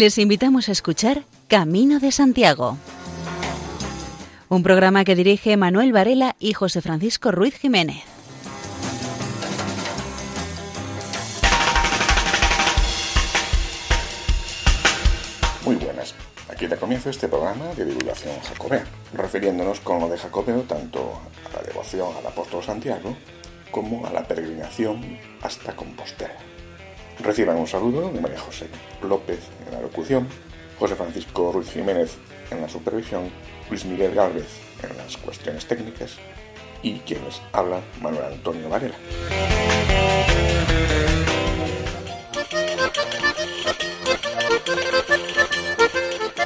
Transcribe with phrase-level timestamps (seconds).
[0.00, 2.78] Les invitamos a escuchar Camino de Santiago,
[4.48, 8.02] un programa que dirige Manuel Varela y José Francisco Ruiz Jiménez.
[15.66, 16.14] Muy buenas.
[16.48, 21.20] Aquí da comienzo este programa de divulgación jacobea, refiriéndonos con lo de jacobeo tanto
[21.52, 23.14] a la devoción al apóstol Santiago
[23.70, 26.49] como a la peregrinación hasta Compostela.
[27.22, 28.66] Reciban un saludo de María José
[29.02, 30.26] López en la locución,
[30.78, 32.16] José Francisco Ruiz Jiménez
[32.50, 33.30] en la supervisión,
[33.68, 34.48] Luis Miguel Gálvez
[34.82, 36.16] en las cuestiones técnicas
[36.82, 38.94] y quien les habla, Manuel Antonio Varela.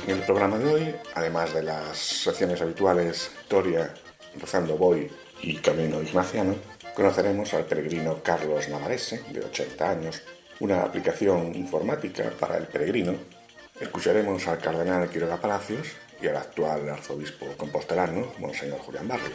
[0.06, 3.94] En el programa de hoy, además de las secciones habituales Historia,
[4.41, 5.09] Rezando Voy
[5.41, 6.56] y Camino Ignaciano,
[6.94, 10.22] conoceremos al peregrino Carlos Navarese, de 80 años,
[10.65, 13.12] una aplicación informática para el peregrino.
[13.79, 15.89] Escucharemos al cardenal Quiroga Palacios
[16.23, 19.29] y al actual arzobispo compostelano, Monseñor Julián Barrio.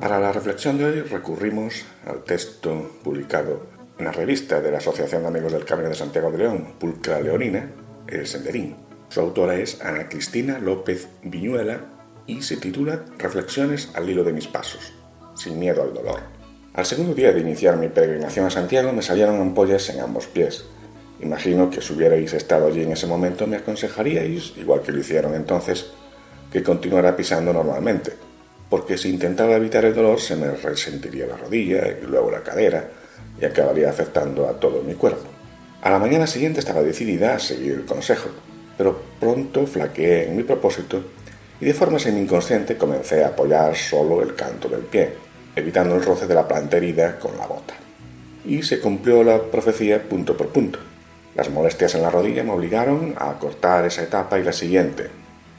[0.00, 3.66] Para la reflexión de hoy recurrimos al texto publicado
[3.98, 7.20] en la revista de la Asociación de Amigos del Camino de Santiago de León, Pulcra
[7.20, 7.72] Leonina,
[8.06, 8.76] El Senderín.
[9.08, 11.98] Su autora es Ana Cristina López Viñuela
[12.30, 14.92] y se titula Reflexiones al hilo de mis pasos,
[15.34, 16.20] sin miedo al dolor.
[16.74, 20.64] Al segundo día de iniciar mi peregrinación a Santiago me salieron ampollas en ambos pies.
[21.20, 25.34] Imagino que si hubierais estado allí en ese momento me aconsejaríais, igual que lo hicieron
[25.34, 25.86] entonces,
[26.52, 28.12] que continuara pisando normalmente,
[28.68, 32.90] porque si intentaba evitar el dolor se me resentiría la rodilla y luego la cadera
[33.40, 35.26] y acabaría afectando a todo mi cuerpo.
[35.82, 38.30] A la mañana siguiente estaba decidida a seguir el consejo,
[38.78, 41.02] pero pronto flaqueé en mi propósito
[41.60, 45.12] y de forma semi-inconsciente comencé a apoyar solo el canto del pie,
[45.54, 47.74] evitando el roce de la planta herida con la bota.
[48.44, 50.78] Y se cumplió la profecía punto por punto.
[51.34, 55.08] Las molestias en la rodilla me obligaron a cortar esa etapa y la siguiente,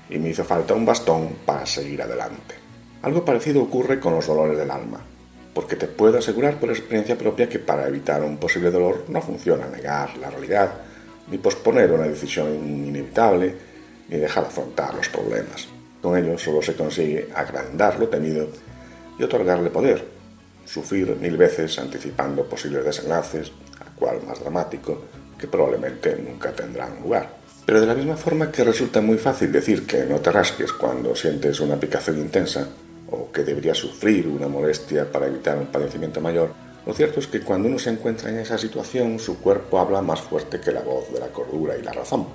[0.09, 2.55] y me hizo falta un bastón para seguir adelante.
[3.03, 5.01] Algo parecido ocurre con los dolores del alma,
[5.53, 9.67] porque te puedo asegurar por experiencia propia que para evitar un posible dolor no funciona
[9.67, 10.71] negar la realidad,
[11.29, 13.55] ni posponer una decisión inevitable,
[14.09, 15.67] ni dejar afrontar los problemas.
[16.01, 18.47] Con ello solo se consigue agrandar lo temido
[19.17, 20.03] y otorgarle poder,
[20.65, 25.03] sufrir mil veces anticipando posibles desenlaces, a cual más dramático,
[25.37, 27.41] que probablemente nunca tendrán lugar.
[27.65, 31.15] Pero de la misma forma que resulta muy fácil decir que no te rasques cuando
[31.15, 32.67] sientes una picación intensa,
[33.11, 36.51] o que deberías sufrir una molestia para evitar un padecimiento mayor,
[36.85, 40.21] lo cierto es que cuando uno se encuentra en esa situación, su cuerpo habla más
[40.21, 42.25] fuerte que la voz de la cordura y la razón.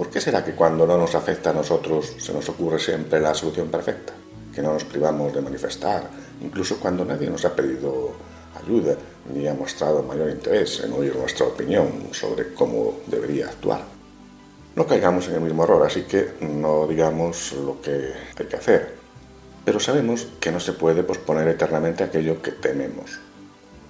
[0.00, 3.34] ¿Por qué será que cuando no nos afecta a nosotros se nos ocurre siempre la
[3.34, 4.14] solución perfecta?
[4.50, 6.08] Que no nos privamos de manifestar,
[6.40, 8.12] incluso cuando nadie nos ha pedido
[8.64, 8.96] ayuda
[9.30, 13.82] ni ha mostrado mayor interés en oír nuestra opinión sobre cómo debería actuar.
[14.74, 18.94] No caigamos en el mismo error, así que no digamos lo que hay que hacer.
[19.66, 23.20] Pero sabemos que no se puede posponer eternamente aquello que tememos.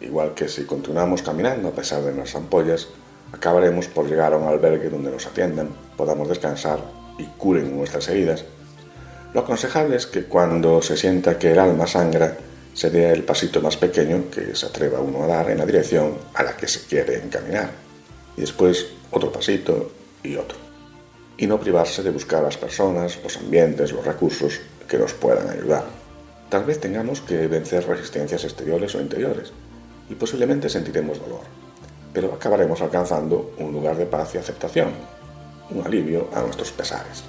[0.01, 2.89] Igual que si continuamos caminando a pesar de nuestras ampollas,
[3.33, 6.81] acabaremos por llegar a un albergue donde nos atiendan, podamos descansar
[7.19, 8.45] y curen nuestras heridas.
[9.33, 12.37] Lo aconsejable es que cuando se sienta que el alma sangra,
[12.75, 16.17] se dé el pasito más pequeño que se atreva uno a dar en la dirección
[16.35, 17.71] a la que se quiere encaminar.
[18.37, 19.93] Y después otro pasito
[20.23, 20.59] y otro.
[21.37, 25.85] Y no privarse de buscar las personas, los ambientes, los recursos que nos puedan ayudar.
[26.49, 29.53] Tal vez tengamos que vencer resistencias exteriores o interiores
[30.09, 31.70] y posiblemente sentiremos dolor
[32.13, 34.91] pero acabaremos alcanzando un lugar de paz y aceptación,
[35.71, 37.25] un alivio a nuestros pesares.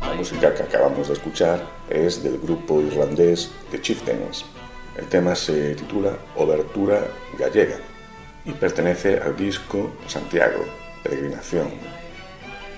[0.00, 4.44] La música que acabamos de escuchar es del grupo irlandés The Chieftains,
[4.96, 7.00] el tema se titula Obertura
[7.38, 7.76] Gallega
[8.44, 10.64] y pertenece al disco Santiago,
[11.02, 11.68] Peregrinación.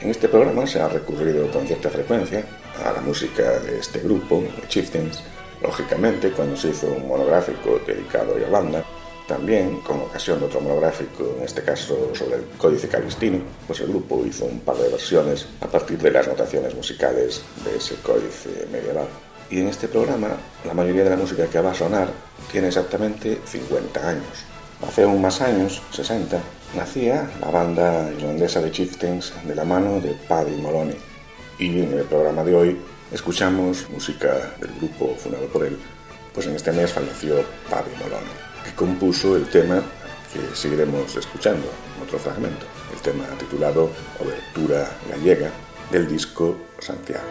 [0.01, 2.45] En este programa se ha recurrido con cierta frecuencia
[2.85, 5.23] a la música de este grupo, The Chieftains,
[5.63, 8.85] lógicamente cuando se hizo un monográfico dedicado a Irlanda,
[9.27, 13.89] también con ocasión de otro monográfico, en este caso sobre el Códice Calistino, pues el
[13.89, 18.69] grupo hizo un par de versiones a partir de las notaciones musicales de ese códice
[18.71, 19.09] medieval.
[19.51, 22.09] Y en este programa, la mayoría de la música que va a sonar
[22.51, 24.45] tiene exactamente 50 años.
[24.87, 26.39] Hace aún más años, 60,
[26.75, 30.97] nacía la banda irlandesa de Chieftains de la mano de Paddy Moloney.
[31.59, 32.81] Y en el programa de hoy
[33.13, 35.79] escuchamos música del grupo fundado por él,
[36.35, 37.37] pues en este mes falleció
[37.71, 38.35] Paddy Moloney,
[38.65, 39.83] que compuso el tema
[40.33, 41.69] que seguiremos escuchando,
[42.03, 43.91] otro fragmento, el tema titulado
[44.21, 45.51] Obertura Gallega
[45.91, 47.25] del disco Santiago.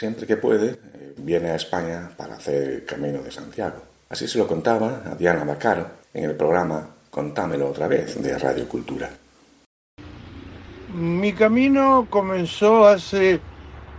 [0.00, 3.82] Siempre que puede, eh, viene a España para hacer el Camino de Santiago.
[4.08, 8.66] Así se lo contaba a Diana Bacaro en el programa Contámelo otra vez de Radio
[8.66, 9.10] Cultura.
[10.94, 13.40] Mi camino comenzó hace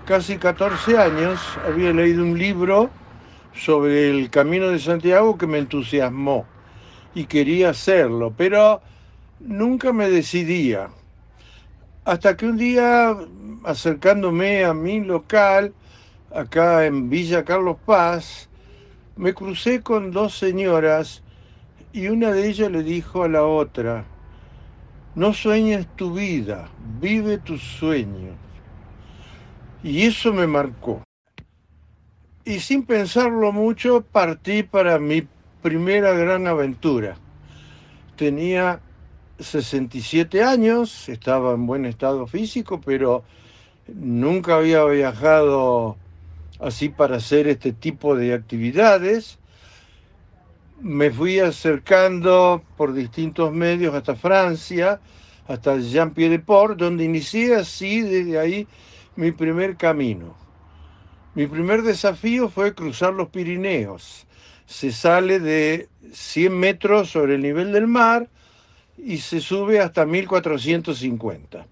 [0.07, 1.39] casi 14 años.
[1.67, 2.89] Había leído un libro
[3.53, 6.47] sobre el Camino de Santiago que me entusiasmó
[7.13, 8.81] y quería hacerlo, pero
[9.39, 10.89] nunca me decidía.
[12.05, 13.15] Hasta que un día,
[13.63, 15.75] acercándome a mi local,
[16.33, 18.49] acá en Villa Carlos Paz,
[19.15, 21.21] me crucé con dos señoras
[21.93, 24.05] y una de ellas le dijo a la otra,
[25.15, 26.69] no sueñes tu vida,
[26.99, 28.35] vive tus sueños.
[29.83, 31.03] Y eso me marcó.
[32.45, 35.27] Y sin pensarlo mucho, partí para mi
[35.61, 37.17] primera gran aventura.
[38.15, 38.79] Tenía
[39.39, 43.23] 67 años, estaba en buen estado físico, pero
[43.87, 45.97] nunca había viajado
[46.61, 49.39] así para hacer este tipo de actividades.
[50.79, 55.01] Me fui acercando por distintos medios hasta Francia,
[55.47, 58.67] hasta Jean-Pied-de-Port, donde inicié así desde ahí
[59.15, 60.35] mi primer camino.
[61.33, 64.27] Mi primer desafío fue cruzar los Pirineos.
[64.65, 68.29] Se sale de 100 metros sobre el nivel del mar
[68.97, 71.67] y se sube hasta 1450.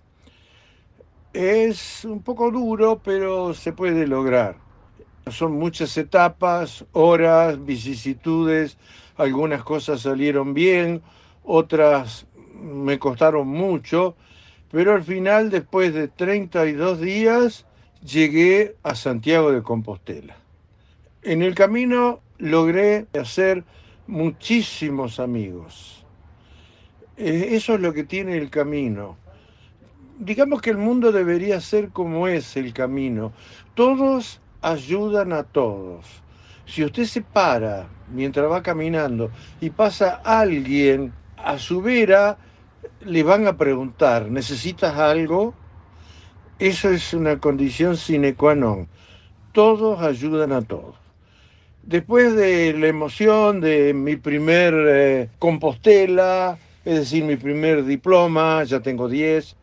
[1.33, 4.68] Es un poco duro, pero se puede lograr.
[5.27, 8.77] Son muchas etapas, horas, vicisitudes,
[9.17, 11.01] algunas cosas salieron bien,
[11.43, 12.25] otras
[12.61, 14.15] me costaron mucho,
[14.71, 17.65] pero al final, después de 32 días,
[18.03, 20.37] llegué a Santiago de Compostela.
[21.21, 23.63] En el camino logré hacer
[24.07, 26.05] muchísimos amigos.
[27.17, 29.17] Eh, eso es lo que tiene el camino.
[30.17, 33.33] Digamos que el mundo debería ser como es el camino.
[33.73, 36.05] Todos ayudan a todos.
[36.65, 42.37] Si usted se para mientras va caminando y pasa alguien a su vera,
[43.01, 45.53] le van a preguntar, ¿necesitas algo?
[46.59, 48.87] Eso es una condición sine qua non.
[49.53, 50.95] Todos ayudan a todos.
[51.83, 58.81] Después de la emoción de mi primer eh, Compostela, es decir, mi primer diploma, ya
[58.81, 59.55] tengo 10,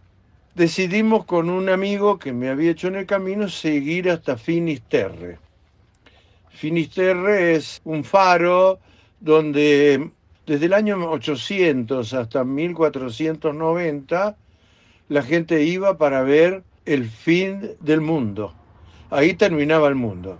[0.56, 5.38] decidimos con un amigo que me había hecho en el camino seguir hasta Finisterre.
[6.48, 8.78] Finisterre es un faro
[9.20, 10.10] donde
[10.46, 14.36] desde el año 800 hasta 1490
[15.10, 18.54] la gente iba para ver el fin del mundo.
[19.10, 20.38] Ahí terminaba el mundo,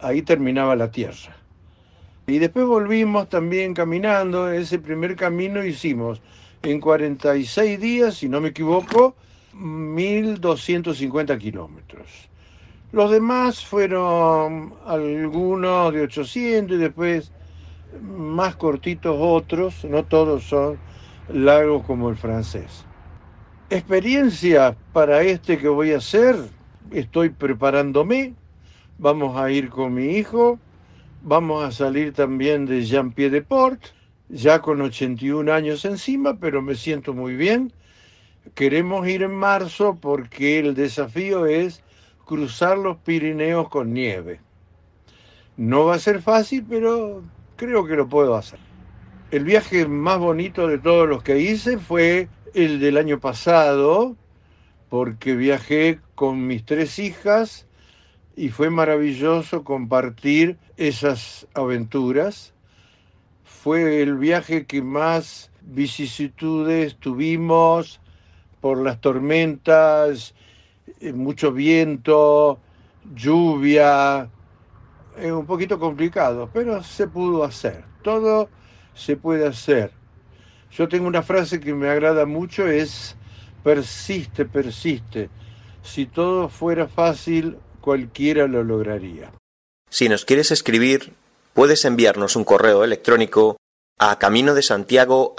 [0.00, 1.36] ahí terminaba la tierra.
[2.26, 6.22] Y después volvimos también caminando, ese primer camino hicimos
[6.62, 9.14] en 46 días, si no me equivoco,
[9.58, 12.28] 1.250 kilómetros.
[12.92, 17.32] Los demás fueron algunos de 800 y después
[18.00, 20.78] más cortitos otros, no todos son
[21.28, 22.84] largos como el francés.
[23.70, 26.36] Experiencia para este que voy a hacer,
[26.90, 28.34] estoy preparándome,
[28.98, 30.58] vamos a ir con mi hijo,
[31.22, 33.80] vamos a salir también de Jean-Pied-de-Port,
[34.28, 37.72] ya con 81 años encima, pero me siento muy bien
[38.54, 41.82] Queremos ir en marzo porque el desafío es
[42.24, 44.40] cruzar los Pirineos con nieve.
[45.56, 47.22] No va a ser fácil, pero
[47.56, 48.58] creo que lo puedo hacer.
[49.30, 54.16] El viaje más bonito de todos los que hice fue el del año pasado,
[54.88, 57.66] porque viajé con mis tres hijas
[58.36, 62.54] y fue maravilloso compartir esas aventuras.
[63.44, 68.00] Fue el viaje que más vicisitudes tuvimos,
[68.66, 70.34] por las tormentas,
[71.00, 72.58] eh, mucho viento,
[73.14, 74.28] lluvia,
[75.16, 77.84] es un poquito complicado, pero se pudo hacer.
[78.02, 78.48] Todo
[78.92, 79.92] se puede hacer.
[80.72, 83.14] Yo tengo una frase que me agrada mucho, es
[83.62, 85.30] persiste, persiste.
[85.84, 89.30] Si todo fuera fácil, cualquiera lo lograría.
[89.88, 91.12] Si nos quieres escribir,
[91.54, 93.58] puedes enviarnos un correo electrónico
[93.96, 95.36] a camino de Santiago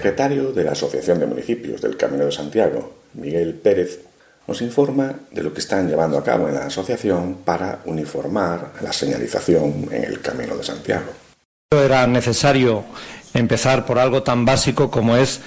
[0.00, 4.00] secretario de la Asociación de Municipios del Camino de Santiago, Miguel Pérez,
[4.48, 8.94] nos informa de lo que están llevando a cabo en la asociación para uniformar la
[8.94, 11.04] señalización en el Camino de Santiago.
[11.70, 12.84] Era necesario
[13.34, 15.42] empezar por algo tan básico como es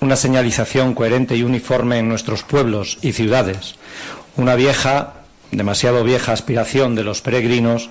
[0.00, 3.74] una señalización coherente y uniforme en nuestros pueblos y ciudades.
[4.38, 5.16] Una vieja,
[5.52, 7.90] demasiado vieja aspiración de los peregrinos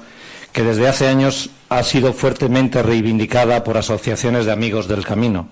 [0.51, 5.47] que desde hace años ha sido fuertemente reivindicada por asociaciones de amigos del camino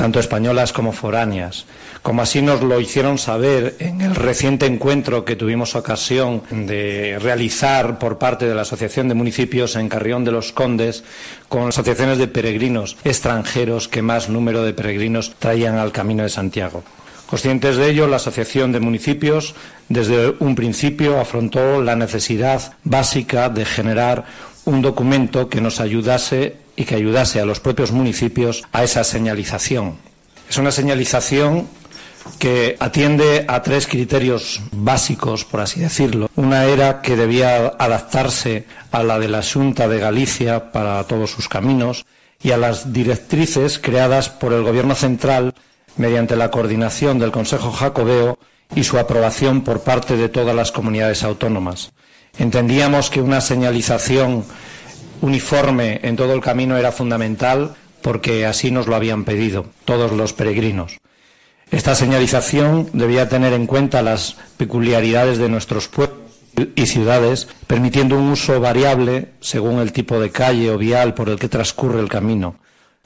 [0.00, 1.66] tanto españolas como foráneas,
[2.00, 7.98] como así nos lo hicieron saber en el reciente encuentro que tuvimos ocasión de realizar
[7.98, 11.04] por parte de la Asociación de Municipios en Carrión de los Condes
[11.50, 16.82] con asociaciones de peregrinos extranjeros que más número de peregrinos traían al Camino de Santiago.
[17.26, 19.54] Conscientes de ello, la Asociación de Municipios
[19.90, 24.24] desde un principio afrontó la necesidad básica de generar
[24.64, 29.98] un documento que nos ayudase y que ayudase a los propios municipios a esa señalización.
[30.48, 31.68] Es una señalización
[32.38, 36.30] que atiende a tres criterios básicos, por así decirlo.
[36.36, 41.50] Una era que debía adaptarse a la de la Junta de Galicia para todos sus
[41.50, 42.06] caminos
[42.42, 45.52] y a las directrices creadas por el Gobierno central
[45.98, 48.38] mediante la coordinación del Consejo Jacobeo
[48.74, 51.92] y su aprobación por parte de todas las comunidades autónomas.
[52.38, 54.46] Entendíamos que una señalización
[55.20, 60.32] uniforme en todo el camino era fundamental porque así nos lo habían pedido todos los
[60.32, 60.98] peregrinos.
[61.70, 66.18] Esta señalización debía tener en cuenta las peculiaridades de nuestros pueblos
[66.74, 71.38] y ciudades, permitiendo un uso variable según el tipo de calle o vial por el
[71.38, 72.56] que transcurre el camino,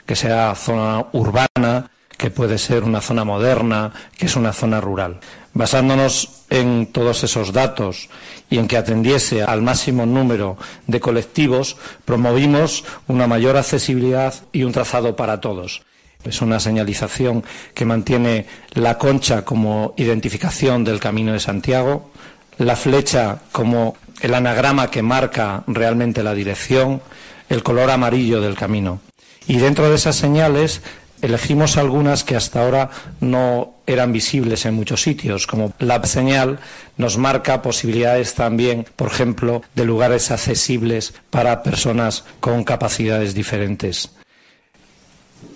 [0.06, 5.21] que sea zona urbana, que puede ser una zona moderna, que es una zona rural.
[5.52, 8.09] Basándonos en todos esos datos
[8.51, 14.73] y en que atendiese al máximo número de colectivos, promovimos una mayor accesibilidad y un
[14.73, 15.83] trazado para todos.
[16.25, 22.11] Es una señalización que mantiene la concha como identificación del Camino de Santiago,
[22.59, 27.03] la flecha como el anagrama que marca realmente la dirección,
[27.49, 29.01] el color amarillo del camino.
[29.47, 30.81] Y dentro de esas señales
[31.25, 32.90] elegimos algunas que hasta ahora
[33.21, 36.59] no eran visibles en muchos sitios, como la señal
[36.97, 44.11] nos marca posibilidades también, por ejemplo, de lugares accesibles para personas con capacidades diferentes.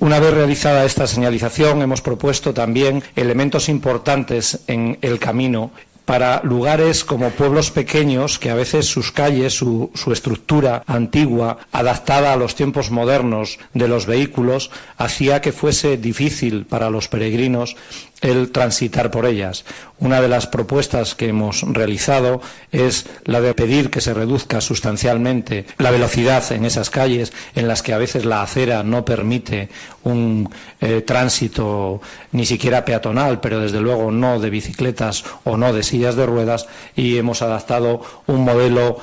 [0.01, 5.73] Una vez realizada esta señalización, hemos propuesto también elementos importantes en el camino
[6.09, 12.37] para lugares como pueblos pequeños que a veces sus calles, su, estructura antigua, adaptada a
[12.37, 17.77] los tiempos modernos de los vehículos, hacía que fuese difícil para los peregrinos
[18.21, 19.65] el transitar por ellas.
[19.99, 22.41] Una de las propuestas que hemos realizado
[22.73, 27.83] es la de pedir que se reduzca sustancialmente la velocidad en esas calles en las
[27.83, 29.69] que a veces la acera no permite
[30.05, 32.01] un eh, tránsito
[32.33, 36.67] ni siquiera peatonal, pero desde luego no de bicicletas o no de sillas de ruedas
[36.97, 38.99] y hemos adaptado un modelo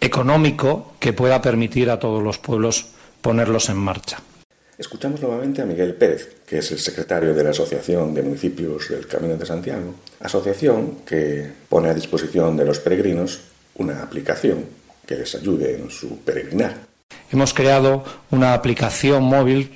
[0.00, 2.86] económico que pueda permitir a todos los pueblos
[3.22, 4.18] ponerlos en marcha.
[4.76, 9.06] Escuchamos nuevamente a Miguel Pérez, que es el secretario de la Asociación de Municipios del
[9.06, 13.40] Camino de Santiago, asociación que pone a disposición de los peregrinos
[13.76, 14.64] una aplicación
[15.06, 16.74] que les ayude en su peregrinar.
[17.30, 19.70] Hemos creado una aplicación móvil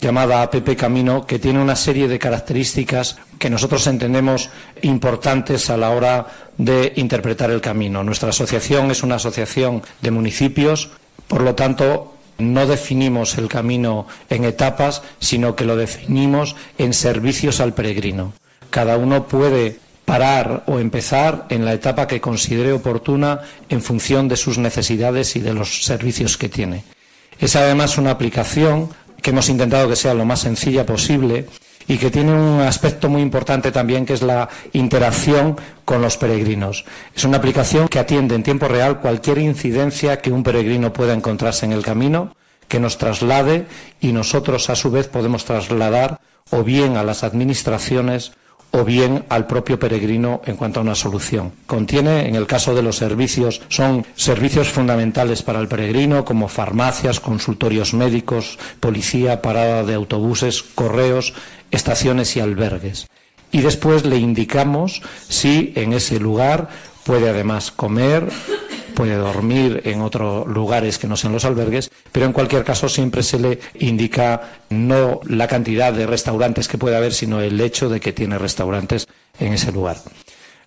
[0.00, 4.50] llamada APP Camino que tiene una serie de características que nosotros entendemos
[4.82, 6.26] importantes a la hora
[6.58, 8.04] de interpretar el camino.
[8.04, 10.90] Nuestra asociación es una asociación de municipios,
[11.26, 17.60] por lo tanto no definimos el camino en etapas, sino que lo definimos en servicios
[17.60, 18.32] al peregrino.
[18.70, 24.36] Cada uno puede parar o empezar en la etapa que considere oportuna en función de
[24.36, 26.84] sus necesidades y de los servicios que tiene.
[27.38, 31.46] Es además una aplicación que hemos intentado que sea lo más sencilla posible
[31.88, 36.84] y que tiene un aspecto muy importante también que es la interacción con los peregrinos.
[37.14, 41.66] Es una aplicación que atiende en tiempo real cualquier incidencia que un peregrino pueda encontrarse
[41.66, 42.34] en el camino,
[42.68, 43.66] que nos traslade
[44.00, 46.20] y nosotros a su vez podemos trasladar
[46.50, 48.32] o bien a las administraciones
[48.72, 51.52] o bien al propio peregrino en cuanto a una solución.
[51.66, 57.20] Contiene, en el caso de los servicios, son servicios fundamentales para el peregrino, como farmacias,
[57.20, 61.34] consultorios médicos, policía, parada de autobuses, correos,
[61.70, 63.08] estaciones y albergues.
[63.50, 66.68] Y después le indicamos si en ese lugar
[67.04, 68.30] puede además comer,
[68.92, 73.22] puede dormir en otros lugares que no sean los albergues, pero en cualquier caso siempre
[73.22, 78.00] se le indica no la cantidad de restaurantes que puede haber, sino el hecho de
[78.00, 79.08] que tiene restaurantes
[79.38, 79.96] en ese lugar.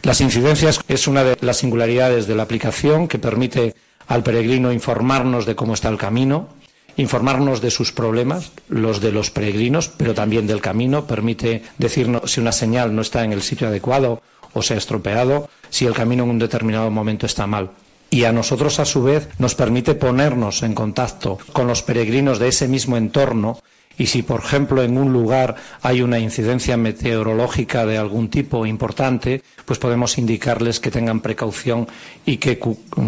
[0.01, 3.75] Las incidencias es una de las singularidades de la aplicación que permite
[4.07, 6.49] al peregrino informarnos de cómo está el camino,
[6.97, 12.39] informarnos de sus problemas, los de los peregrinos, pero también del camino, permite decirnos si
[12.39, 14.21] una señal no está en el sitio adecuado
[14.53, 17.71] o se ha estropeado, si el camino en un determinado momento está mal
[18.15, 22.47] y a nosotros a su vez nos permite ponernos en contacto con los peregrinos de
[22.47, 23.59] ese mismo entorno
[23.97, 29.43] y si, por ejemplo, en un lugar hay una incidencia meteorológica de algún tipo importante,
[29.65, 31.89] pues podemos indicarles que tengan precaución
[32.25, 32.57] y que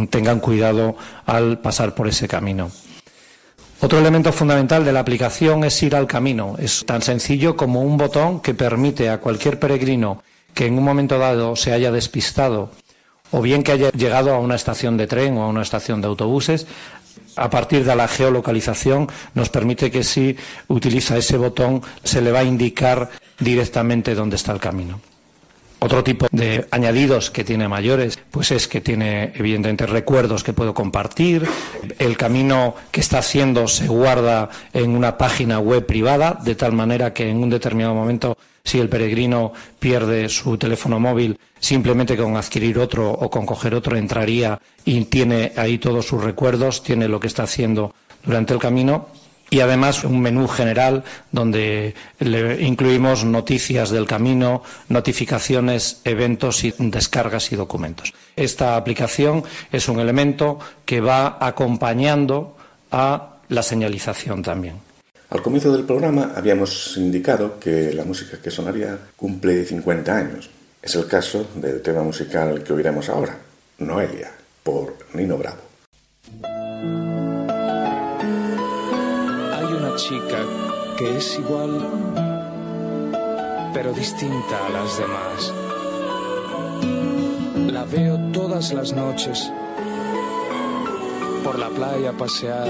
[0.10, 2.70] tengan cuidado al pasar por ese camino.
[3.80, 6.56] Otro elemento fundamental de la aplicación es ir al camino.
[6.60, 10.22] Es tan sencillo como un botón que permite a cualquier peregrino
[10.54, 12.72] que en un momento dado se haya despistado
[13.32, 16.08] o bien que haya llegado a una estación de tren o a una estación de
[16.08, 16.68] autobuses,
[17.36, 20.36] a partir de la geolocalización nos permite que si
[20.68, 23.10] utiliza ese botón se le va a indicar
[23.40, 25.00] directamente dónde está el camino.
[25.80, 30.74] Otro tipo de añadidos que tiene mayores, pues es que tiene evidentemente recuerdos que puedo
[30.74, 31.48] compartir.
[32.00, 37.14] El camino que está haciendo se guarda en una página web privada, de tal manera
[37.14, 38.36] que en un determinado momento,
[38.68, 43.96] si el peregrino pierde su teléfono móvil, simplemente con adquirir otro o con coger otro
[43.96, 49.08] entraría y tiene ahí todos sus recuerdos, tiene lo que está haciendo durante el camino
[49.50, 57.56] y además un menú general donde le incluimos noticias del camino, notificaciones, eventos descargas y
[57.56, 58.14] documentos.
[58.36, 62.58] Esta aplicación es un elemento que va acompañando
[62.92, 64.87] a la señalización también.
[65.30, 70.50] Al comienzo del programa habíamos indicado que la música que sonaría cumple 50 años.
[70.82, 73.38] Es el caso del tema musical que oiremos ahora,
[73.80, 74.32] Noelia,
[74.64, 75.68] por Nino Bravo.
[79.98, 80.46] chica
[80.96, 81.72] que es igual,
[83.74, 85.54] pero distinta a las demás.
[87.74, 89.52] La veo todas las noches
[91.44, 92.68] por la playa pasear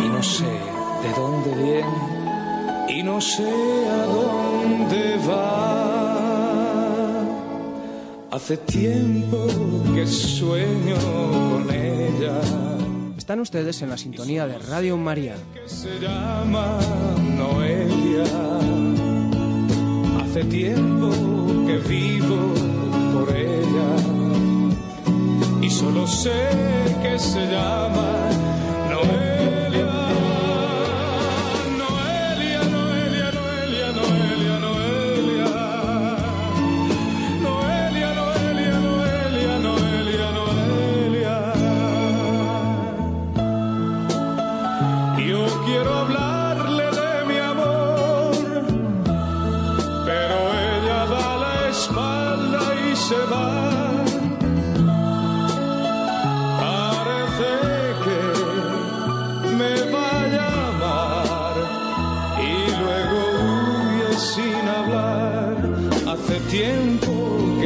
[0.00, 0.75] y no sé
[1.06, 1.98] de dónde viene
[2.88, 5.66] y no sé a dónde va.
[8.30, 9.46] Hace tiempo
[9.94, 10.96] que sueño
[11.50, 12.40] con ella
[13.16, 15.36] están ustedes en la sintonía de Radio María.
[15.66, 16.78] se llama
[17.22, 18.24] Noelia.
[20.20, 21.08] Hace tiempo
[21.66, 22.38] que vivo
[23.14, 23.90] por ella.
[25.62, 26.48] Y solo sé
[27.02, 28.16] que se llama
[28.88, 30.05] tiempo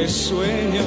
[0.01, 0.81] que sueño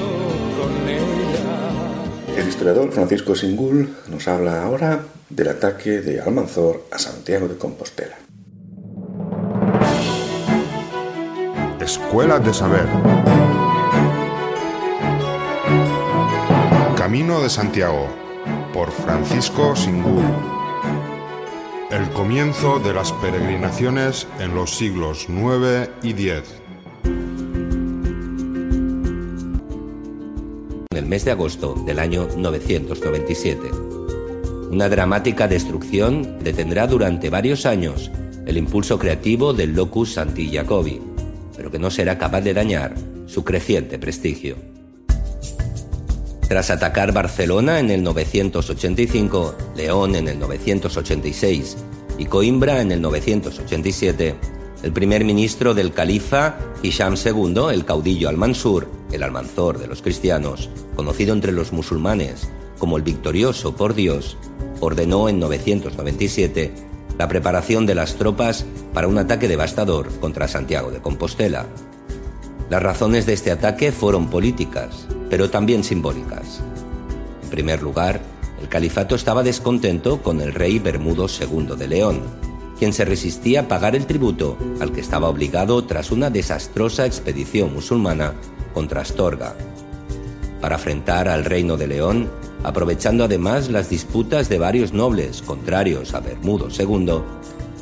[0.60, 2.36] con ella.
[2.36, 8.16] El historiador Francisco Singul nos habla ahora del ataque de Almanzor a Santiago de Compostela.
[11.80, 12.88] Escuela de Saber.
[16.96, 18.08] Camino de Santiago
[18.72, 20.24] por Francisco Singul.
[21.92, 26.63] El comienzo de las peregrinaciones en los siglos IX y X.
[31.04, 33.60] el mes de agosto del año 997.
[34.70, 38.10] Una dramática destrucción detendrá durante varios años
[38.46, 41.02] el impulso creativo del locus Santi Jacobi,
[41.54, 42.94] pero que no será capaz de dañar
[43.26, 44.56] su creciente prestigio.
[46.48, 51.76] Tras atacar Barcelona en el 985, León en el 986
[52.16, 54.34] y Coimbra en el 987,
[54.82, 60.70] el primer ministro del califa Hisham II, el caudillo al-Mansur, el almanzor de los cristianos,
[60.96, 62.48] conocido entre los musulmanes
[62.78, 64.36] como el victorioso por Dios,
[64.80, 66.74] ordenó en 997
[67.18, 71.66] la preparación de las tropas para un ataque devastador contra Santiago de Compostela.
[72.70, 76.60] Las razones de este ataque fueron políticas, pero también simbólicas.
[77.44, 78.20] En primer lugar,
[78.60, 82.22] el califato estaba descontento con el rey Bermudo II de León,
[82.78, 87.72] quien se resistía a pagar el tributo al que estaba obligado tras una desastrosa expedición
[87.72, 88.34] musulmana
[88.74, 89.54] contra Astorga.
[90.60, 92.30] Para afrentar al reino de León,
[92.64, 97.22] aprovechando además las disputas de varios nobles contrarios a Bermudo II,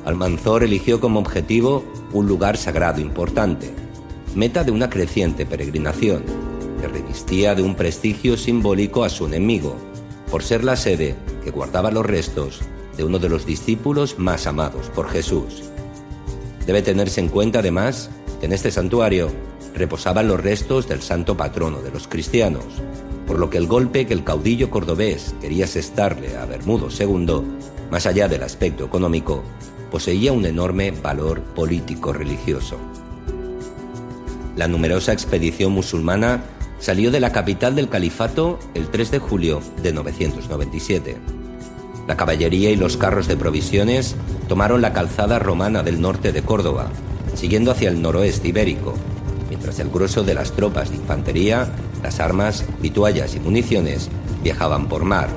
[0.05, 3.70] Almanzor eligió como objetivo un lugar sagrado importante,
[4.35, 6.24] meta de una creciente peregrinación,
[6.81, 9.76] que revistía de un prestigio simbólico a su enemigo,
[10.31, 12.61] por ser la sede que guardaba los restos
[12.96, 15.62] de uno de los discípulos más amados por Jesús.
[16.66, 19.31] Debe tenerse en cuenta además que en este santuario
[19.74, 22.64] reposaban los restos del santo patrono de los cristianos,
[23.26, 27.42] por lo que el golpe que el caudillo cordobés quería asestarle a Bermudo II,
[27.90, 29.42] más allá del aspecto económico,
[29.90, 32.78] poseía un enorme valor político-religioso.
[34.56, 36.42] La numerosa expedición musulmana
[36.78, 41.42] salió de la capital del califato el 3 de julio de 997
[42.06, 44.16] la caballería y los carros de provisiones
[44.48, 46.90] tomaron la calzada romana del norte de Córdoba,
[47.35, 48.94] siguiendo hacia el noroeste ibérico,
[49.62, 51.68] mientras el grueso de las tropas de infantería,
[52.03, 54.09] las armas, vituallas y municiones
[54.42, 55.29] viajaban por mar,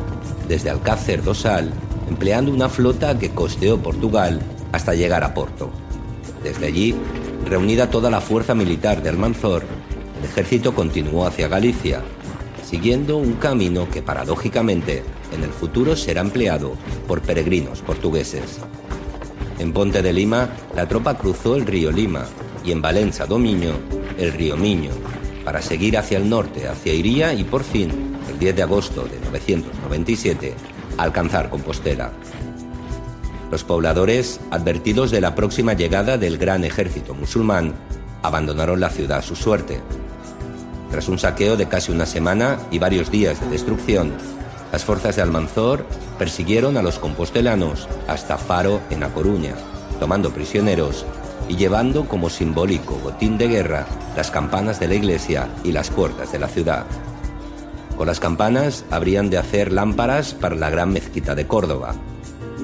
[0.50, 1.72] desde Alcácer do Sal,
[2.10, 5.70] empleando una flota que costeó Portugal hasta llegar a Porto.
[6.44, 6.96] Desde allí,
[7.48, 9.62] reunida toda la fuerza militar de Almanzor,
[10.20, 12.02] el ejército continuó hacia Galicia,
[12.68, 15.04] siguiendo un camino que paradójicamente
[15.36, 16.74] en el futuro será empleado
[17.08, 18.58] por peregrinos portugueses.
[19.60, 22.26] En Ponte de Lima, la tropa cruzó el río Lima
[22.66, 23.74] y en Valencia do Miño,
[24.18, 24.92] el río Miño,
[25.44, 27.92] para seguir hacia el norte, hacia Iría y por fin,
[28.30, 30.54] el 10 de agosto de 997,
[30.98, 32.12] alcanzar Compostela.
[33.52, 37.74] Los pobladores, advertidos de la próxima llegada del gran ejército musulmán,
[38.24, 39.80] abandonaron la ciudad a su suerte.
[40.90, 44.14] Tras un saqueo de casi una semana y varios días de destrucción,
[44.72, 45.86] las fuerzas de Almanzor
[46.18, 49.54] persiguieron a los compostelanos hasta Faro en A Coruña,
[50.00, 51.06] tomando prisioneros
[51.48, 56.32] y llevando como simbólico botín de guerra las campanas de la iglesia y las puertas
[56.32, 56.86] de la ciudad.
[57.98, 61.96] Con las campanas habrían de hacer lámparas para la gran mezquita de Córdoba,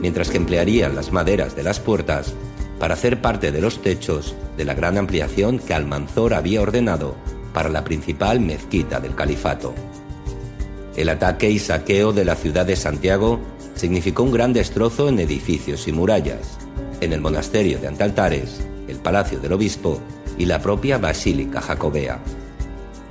[0.02, 2.34] mientras que emplearían las maderas de las puertas
[2.80, 7.16] para hacer parte de los techos de la gran ampliación que Almanzor había ordenado
[7.54, 9.74] para la principal mezquita del califato.
[10.96, 13.40] El ataque y saqueo de la ciudad de Santiago
[13.76, 16.58] significó un gran destrozo en edificios y murallas,
[17.02, 20.00] en el monasterio de Antaltares, el palacio del obispo
[20.38, 22.20] y la propia basílica jacobea.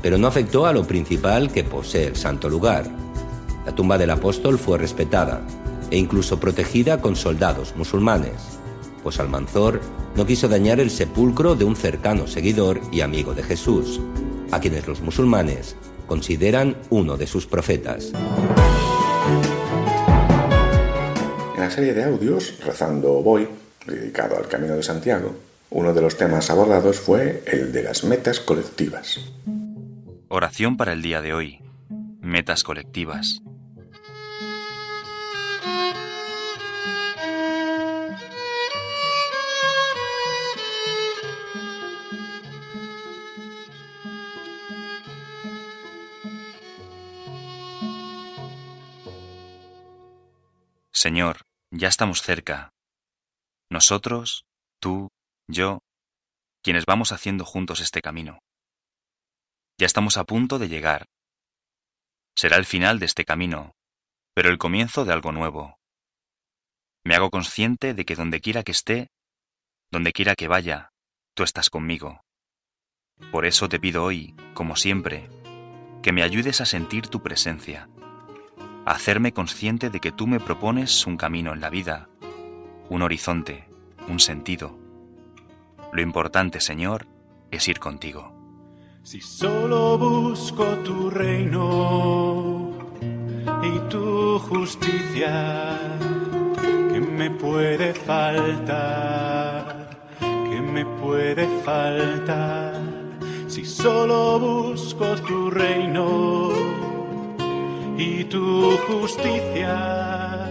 [0.02, 2.84] Pero no afectó a lo principal que posee el santo lugar.
[3.66, 5.42] La tumba del apóstol fue respetada
[5.90, 8.60] e incluso protegida con soldados musulmanes,
[9.02, 9.80] pues Almanzor
[10.14, 14.00] no quiso dañar el sepulcro de un cercano seguidor y amigo de Jesús,
[14.50, 15.76] a quienes los musulmanes
[16.06, 18.12] consideran uno de sus profetas.
[21.54, 23.46] En la serie de audios, Rezando Voy,
[23.90, 25.36] dedicado al Camino de Santiago,
[25.68, 29.20] uno de los temas abordados fue el de las metas colectivas.
[30.28, 31.60] Oración para el día de hoy.
[32.20, 33.42] Metas colectivas.
[50.92, 52.74] Señor, ya estamos cerca.
[53.70, 54.44] Nosotros,
[54.80, 55.08] tú,
[55.48, 55.78] yo,
[56.62, 58.40] quienes vamos haciendo juntos este camino.
[59.78, 61.06] Ya estamos a punto de llegar.
[62.36, 63.72] Será el final de este camino,
[64.34, 65.78] pero el comienzo de algo nuevo.
[67.04, 69.08] Me hago consciente de que donde quiera que esté,
[69.90, 70.90] donde quiera que vaya,
[71.34, 72.20] tú estás conmigo.
[73.30, 75.28] Por eso te pido hoy, como siempre,
[76.02, 77.88] que me ayudes a sentir tu presencia,
[78.84, 82.08] a hacerme consciente de que tú me propones un camino en la vida,
[82.90, 83.64] un horizonte,
[84.08, 84.76] un sentido.
[85.92, 87.06] Lo importante, Señor,
[87.50, 88.32] es ir contigo.
[89.02, 92.72] Si solo busco tu reino
[93.62, 95.78] y tu justicia,
[96.92, 99.88] ¿qué me puede faltar?
[100.20, 102.74] ¿Qué me puede faltar?
[103.46, 106.50] Si solo busco tu reino
[107.96, 110.49] y tu justicia,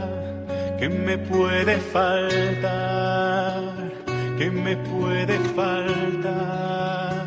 [0.80, 3.64] ¿qué me puede faltar?
[4.38, 7.26] ¿Qué me puede faltar?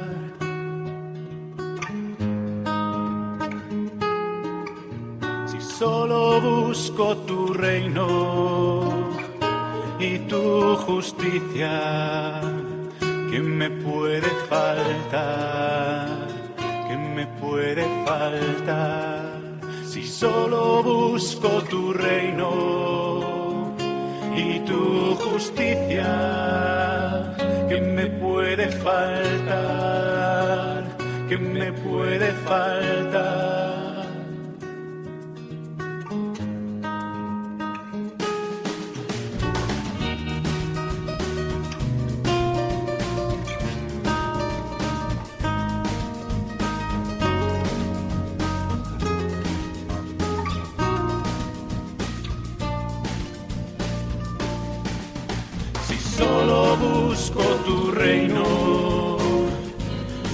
[5.46, 8.90] Si solo busco tu reino
[9.98, 12.40] y tu justicia,
[13.30, 16.08] ¿qué me puede faltar?
[16.88, 19.32] ¿Qué me puede faltar?
[19.84, 23.31] Si solo busco tu reino
[24.36, 26.06] y tu justicia,
[27.68, 29.62] ¿qué me puede faltar?
[31.28, 33.71] ¿Qué me puede faltar?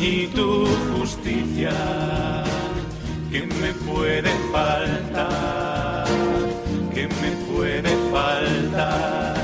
[0.09, 1.73] Y tu justicia,
[3.31, 6.07] ¿qué me puede faltar?
[6.95, 9.37] ¿Qué me puede faltar?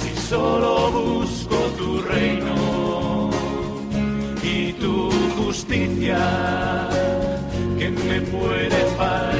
[0.00, 3.30] Si solo busco tu reino
[4.42, 6.18] y tu justicia,
[7.78, 9.33] ¿qué me puede faltar?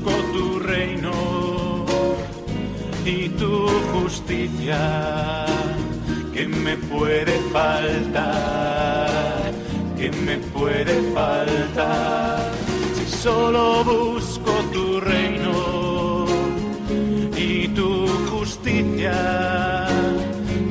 [0.00, 1.12] Busco tu reino
[3.04, 5.46] y tu justicia,
[6.32, 9.08] ¿qué me puede faltar?
[9.96, 12.50] ¿Qué me puede faltar?
[12.94, 16.26] Si solo busco tu reino
[17.36, 19.86] y tu justicia,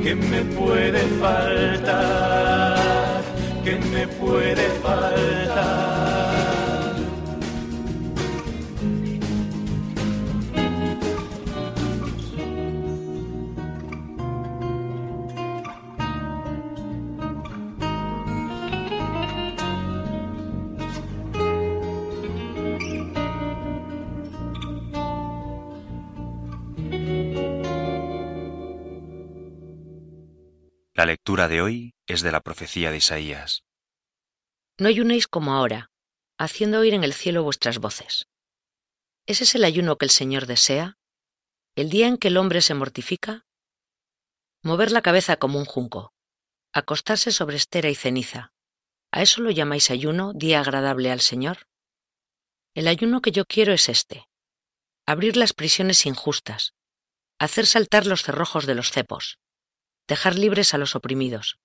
[0.03, 2.77] ¿qué me puede faltar?
[3.63, 6.28] ¿Qué me puede faltar?
[31.29, 33.63] De hoy es de la profecía de Isaías.
[34.79, 35.91] No ayunéis como ahora,
[36.39, 38.27] haciendo oír en el cielo vuestras voces.
[39.27, 40.97] ¿Ese es el ayuno que el Señor desea?
[41.75, 43.45] ¿El día en que el hombre se mortifica?
[44.63, 46.13] Mover la cabeza como un junco,
[46.73, 48.51] acostarse sobre estera y ceniza.
[49.11, 51.67] ¿A eso lo llamáis ayuno, día agradable al Señor?
[52.73, 54.27] El ayuno que yo quiero es este.
[55.05, 56.73] Abrir las prisiones injustas,
[57.37, 59.37] hacer saltar los cerrojos de los cepos,
[60.09, 61.59] dejar libres a los oprimidos,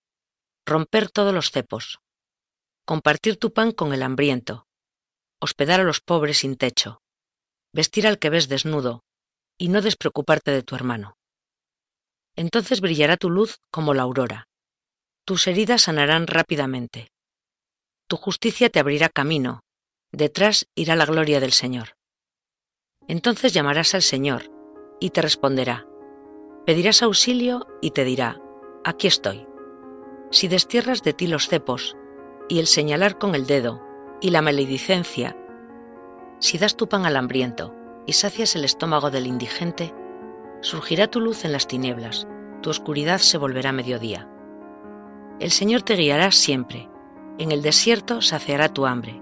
[0.67, 1.99] romper todos los cepos,
[2.85, 4.67] compartir tu pan con el hambriento,
[5.41, 7.01] hospedar a los pobres sin techo,
[7.73, 9.03] vestir al que ves desnudo,
[9.57, 11.17] y no despreocuparte de tu hermano.
[12.37, 14.47] Entonces brillará tu luz como la aurora,
[15.25, 17.11] tus heridas sanarán rápidamente,
[18.09, 19.63] tu justicia te abrirá camino,
[20.13, 21.97] detrás irá la gloria del Señor.
[23.09, 24.51] Entonces llamarás al Señor,
[25.01, 25.87] y te responderá,
[26.67, 28.41] pedirás auxilio y te dirá,
[28.85, 29.47] aquí estoy.
[30.31, 31.97] Si destierras de ti los cepos,
[32.49, 33.83] y el señalar con el dedo,
[34.21, 35.37] y la maledicencia,
[36.39, 37.75] si das tu pan al hambriento,
[38.07, 39.95] y sacias el estómago del indigente,
[40.61, 42.27] surgirá tu luz en las tinieblas,
[42.63, 44.29] tu oscuridad se volverá mediodía.
[45.41, 46.89] El Señor te guiará siempre,
[47.39, 49.21] en el desierto saciará tu hambre,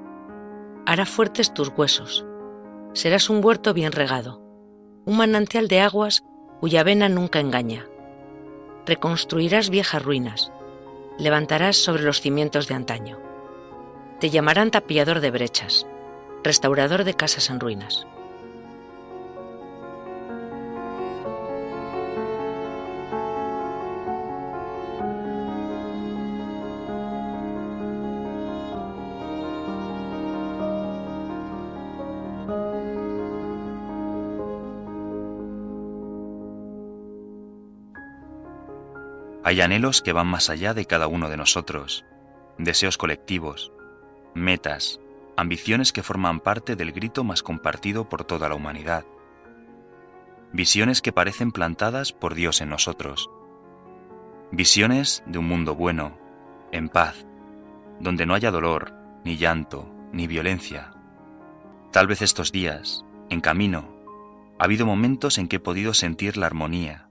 [0.86, 2.24] hará fuertes tus huesos,
[2.92, 4.42] serás un huerto bien regado,
[5.04, 6.24] un manantial de aguas
[6.62, 7.86] cuya vena nunca engaña.
[8.86, 10.52] Reconstruirás viejas ruinas,
[11.18, 13.18] levantarás sobre los cimientos de antaño.
[14.20, 15.88] Te llamarán tapiador de brechas,
[16.44, 18.06] restaurador de casas en ruinas.
[39.52, 42.06] Hay anhelos que van más allá de cada uno de nosotros,
[42.56, 43.70] deseos colectivos,
[44.32, 44.98] metas,
[45.36, 49.04] ambiciones que forman parte del grito más compartido por toda la humanidad.
[50.54, 53.28] Visiones que parecen plantadas por Dios en nosotros.
[54.52, 56.18] Visiones de un mundo bueno,
[56.72, 57.26] en paz,
[58.00, 60.94] donde no haya dolor, ni llanto, ni violencia.
[61.90, 63.94] Tal vez estos días, en camino,
[64.58, 67.10] ha habido momentos en que he podido sentir la armonía,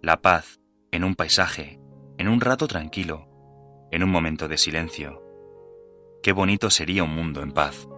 [0.00, 0.60] la paz,
[0.94, 1.80] en un paisaje,
[2.18, 3.26] en un rato tranquilo,
[3.90, 5.24] en un momento de silencio.
[6.22, 7.88] Qué bonito sería un mundo en paz.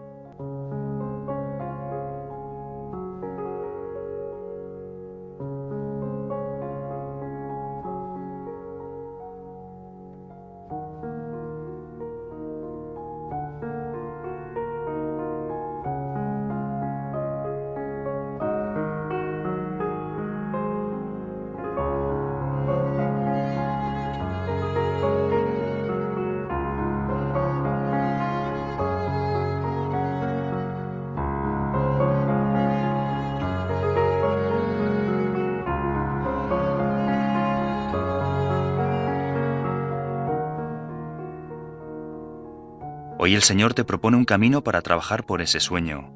[43.26, 46.12] Hoy el Señor te propone un camino para trabajar por ese sueño,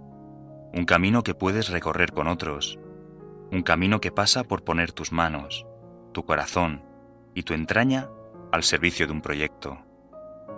[0.73, 2.79] un camino que puedes recorrer con otros,
[3.51, 5.67] un camino que pasa por poner tus manos,
[6.13, 6.85] tu corazón
[7.35, 8.09] y tu entraña
[8.53, 9.85] al servicio de un proyecto,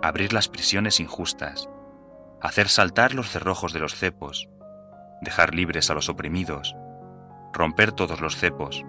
[0.03, 1.69] abrir las prisiones injustas,
[2.39, 4.47] hacer saltar los cerrojos de los cepos,
[5.23, 6.75] dejar libres a los oprimidos,
[7.51, 8.85] romper todos los cepos,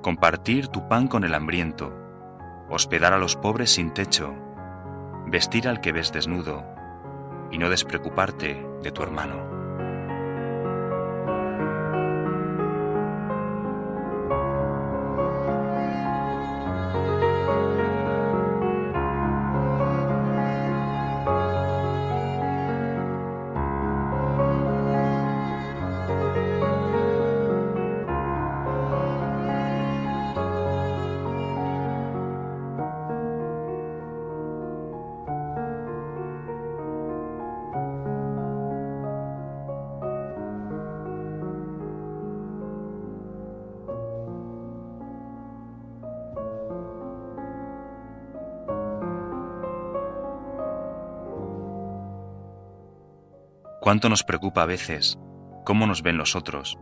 [0.00, 1.92] compartir tu pan con el hambriento,
[2.70, 4.34] hospedar a los pobres sin techo,
[5.30, 6.64] vestir al que ves desnudo
[7.52, 9.59] y no despreocuparte de tu hermano.
[53.90, 55.18] ¿Cuánto nos preocupa a veces
[55.64, 56.78] cómo nos ven los otros,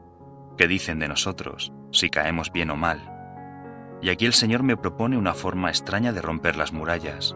[0.58, 3.00] qué dicen de nosotros, si caemos bien o mal?
[4.02, 7.34] Y aquí el Señor me propone una forma extraña de romper las murallas.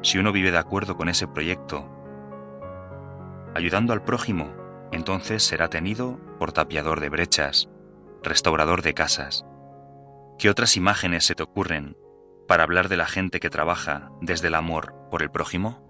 [0.00, 1.90] Si uno vive de acuerdo con ese proyecto,
[3.54, 4.50] ayudando al prójimo,
[4.92, 7.68] entonces será tenido por tapiador de brechas,
[8.22, 9.44] restaurador de casas.
[10.38, 11.98] ¿Qué otras imágenes se te ocurren
[12.46, 15.87] para hablar de la gente que trabaja desde el amor por el prójimo?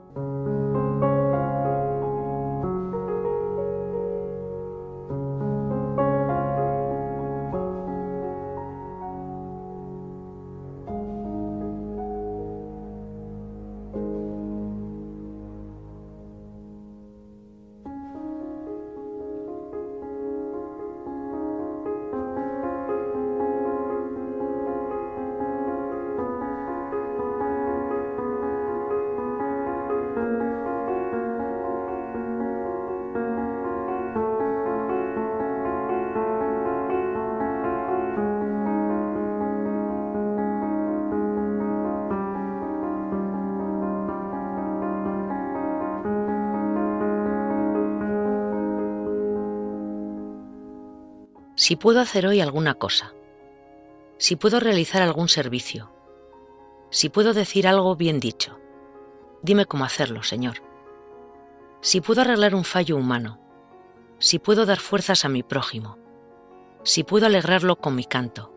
[51.68, 53.12] Si puedo hacer hoy alguna cosa,
[54.16, 55.92] si puedo realizar algún servicio,
[56.88, 58.58] si puedo decir algo bien dicho,
[59.42, 60.62] dime cómo hacerlo, Señor.
[61.82, 63.38] Si puedo arreglar un fallo humano,
[64.18, 65.98] si puedo dar fuerzas a mi prójimo,
[66.84, 68.50] si puedo alegrarlo con mi canto,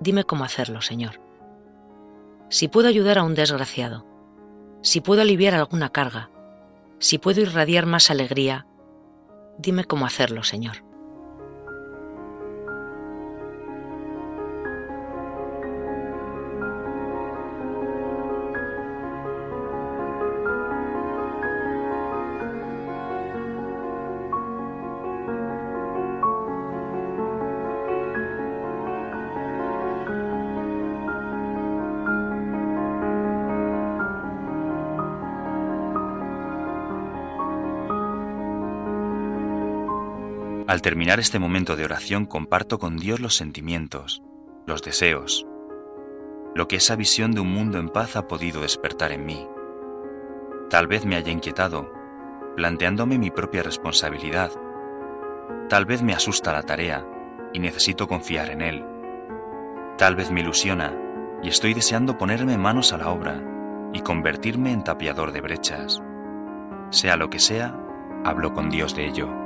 [0.00, 1.22] dime cómo hacerlo, Señor.
[2.50, 4.04] Si puedo ayudar a un desgraciado,
[4.82, 6.28] si puedo aliviar alguna carga,
[6.98, 8.66] si puedo irradiar más alegría,
[9.56, 10.85] dime cómo hacerlo, Señor.
[40.76, 44.22] Al terminar este momento de oración comparto con Dios los sentimientos,
[44.66, 45.46] los deseos,
[46.54, 49.48] lo que esa visión de un mundo en paz ha podido despertar en mí.
[50.68, 51.90] Tal vez me haya inquietado,
[52.56, 54.52] planteándome mi propia responsabilidad.
[55.70, 57.06] Tal vez me asusta la tarea
[57.54, 58.84] y necesito confiar en él.
[59.96, 60.94] Tal vez me ilusiona
[61.42, 63.42] y estoy deseando ponerme manos a la obra
[63.94, 66.02] y convertirme en tapiador de brechas.
[66.90, 67.74] Sea lo que sea,
[68.26, 69.45] hablo con Dios de ello.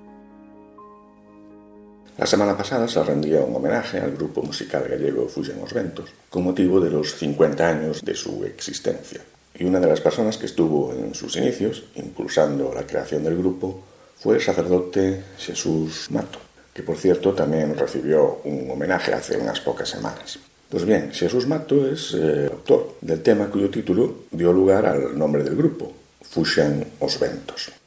[2.17, 6.43] La semana pasada se rendía un homenaje al grupo musical gallego Fugen os Ventos con
[6.43, 9.21] motivo de los 50 años de su existencia.
[9.55, 13.83] Y una de las personas que estuvo en sus inicios, impulsando la creación del grupo,
[14.17, 16.39] fue el sacerdote Jesús Mato,
[16.73, 20.37] que por cierto también recibió un homenaje hace unas pocas semanas.
[20.69, 25.43] Pues bien, Jesús Mato es eh, autor del tema cuyo título dio lugar al nombre
[25.43, 25.91] del grupo,
[26.21, 27.80] Fuxen os Ventos.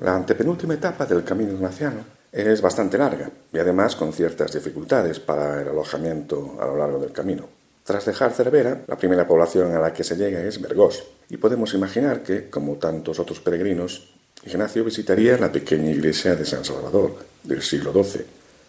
[0.00, 5.60] La antepenúltima etapa del camino ignaciano es bastante larga y además con ciertas dificultades para
[5.60, 7.46] el alojamiento a lo largo del camino.
[7.84, 11.74] Tras dejar Cervera, la primera población a la que se llega es Vergós, y podemos
[11.74, 14.14] imaginar que, como tantos otros peregrinos,
[14.44, 18.24] Ignacio visitaría la pequeña iglesia de San Salvador del siglo XII,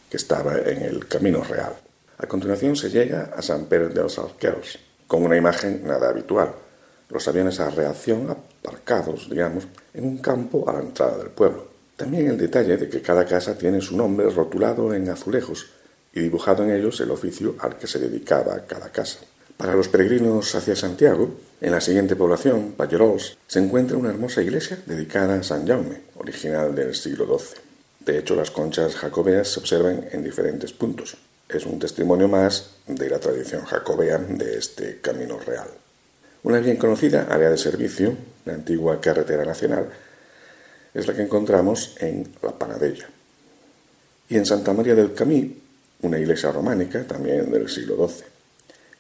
[0.09, 1.74] que estaba en el Camino Real.
[2.18, 6.53] A continuación se llega a San Pedro de los Alqueros, con una imagen nada habitual,
[7.09, 11.72] los aviones a reacción aparcados, digamos, en un campo a la entrada del pueblo.
[11.95, 15.67] También el detalle de que cada casa tiene su nombre rotulado en azulejos
[16.13, 19.19] y dibujado en ellos el oficio al que se dedicaba cada casa.
[19.57, 21.29] Para los peregrinos hacia Santiago,
[21.61, 26.75] en la siguiente población, Pallerols, se encuentra una hermosa iglesia dedicada a San Jaume, original
[26.75, 27.61] del siglo XII.
[27.99, 31.15] De hecho, las conchas jacobeas se observan en diferentes puntos.
[31.47, 35.67] Es un testimonio más de la tradición jacobea de este camino real.
[36.43, 39.87] Una bien conocida área de servicio, la antigua carretera nacional,
[40.93, 43.09] es la que encontramos en La Panadella.
[44.29, 45.61] Y en Santa María del Camí,
[46.01, 48.25] una iglesia románica, también del siglo XII,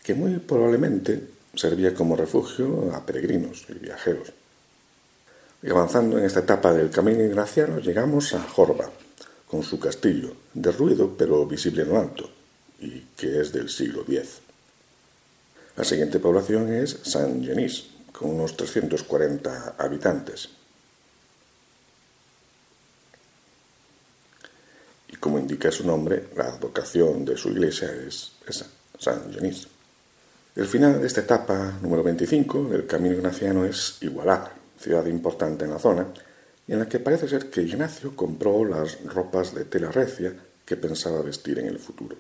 [0.03, 1.21] que muy probablemente
[1.55, 4.33] servía como refugio a peregrinos y viajeros.
[5.61, 8.89] Y avanzando en esta etapa del camino ignaciano, llegamos a Jorba,
[9.47, 12.29] con su castillo, derruido pero visible en lo alto,
[12.79, 14.39] y que es del siglo X.
[15.77, 20.49] La siguiente población es San Genís, con unos 340 habitantes.
[25.23, 28.65] Como indica su nombre, la advocación de su iglesia es esa,
[28.99, 29.69] San Genís.
[30.53, 35.71] El final de esta etapa número 25 del camino ignaciano es Igualada, ciudad importante en
[35.71, 36.07] la zona,
[36.67, 41.21] en la que parece ser que Ignacio compró las ropas de tela recia que pensaba
[41.21, 42.17] vestir en el futuro.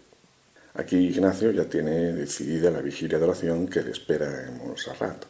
[0.75, 5.25] Aquí Ignacio ya tiene decidida la vigilia de oración que le espera en Montserrat.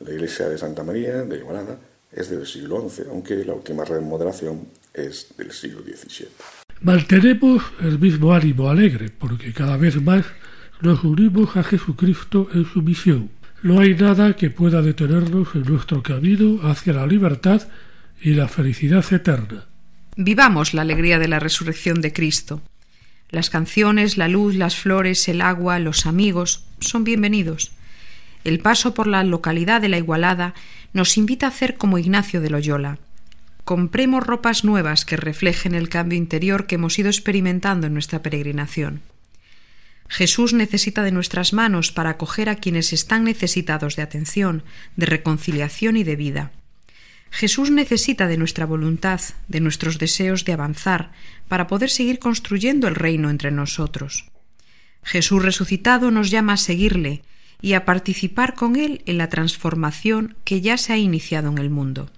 [0.00, 1.78] La iglesia de Santa María de Igualada
[2.10, 6.61] es del siglo XI, aunque la última remodelación es del siglo XVII.
[6.82, 10.24] Mantenemos el mismo ánimo alegre, porque cada vez más
[10.80, 13.30] nos unimos a Jesucristo en su misión.
[13.62, 17.62] No hay nada que pueda detenernos en nuestro camino hacia la libertad
[18.20, 19.66] y la felicidad eterna.
[20.16, 22.60] Vivamos la alegría de la resurrección de Cristo.
[23.30, 27.70] Las canciones, la luz, las flores, el agua, los amigos son bienvenidos.
[28.42, 30.52] El paso por la localidad de la Igualada
[30.92, 32.98] nos invita a hacer como Ignacio de Loyola.
[33.64, 39.02] Compremos ropas nuevas que reflejen el cambio interior que hemos ido experimentando en nuestra peregrinación.
[40.08, 44.62] Jesús necesita de nuestras manos para acoger a quienes están necesitados de atención,
[44.96, 46.52] de reconciliación y de vida.
[47.30, 51.12] Jesús necesita de nuestra voluntad, de nuestros deseos de avanzar,
[51.48, 54.26] para poder seguir construyendo el reino entre nosotros.
[55.02, 57.22] Jesús resucitado nos llama a seguirle
[57.62, 61.70] y a participar con Él en la transformación que ya se ha iniciado en el
[61.70, 62.10] mundo.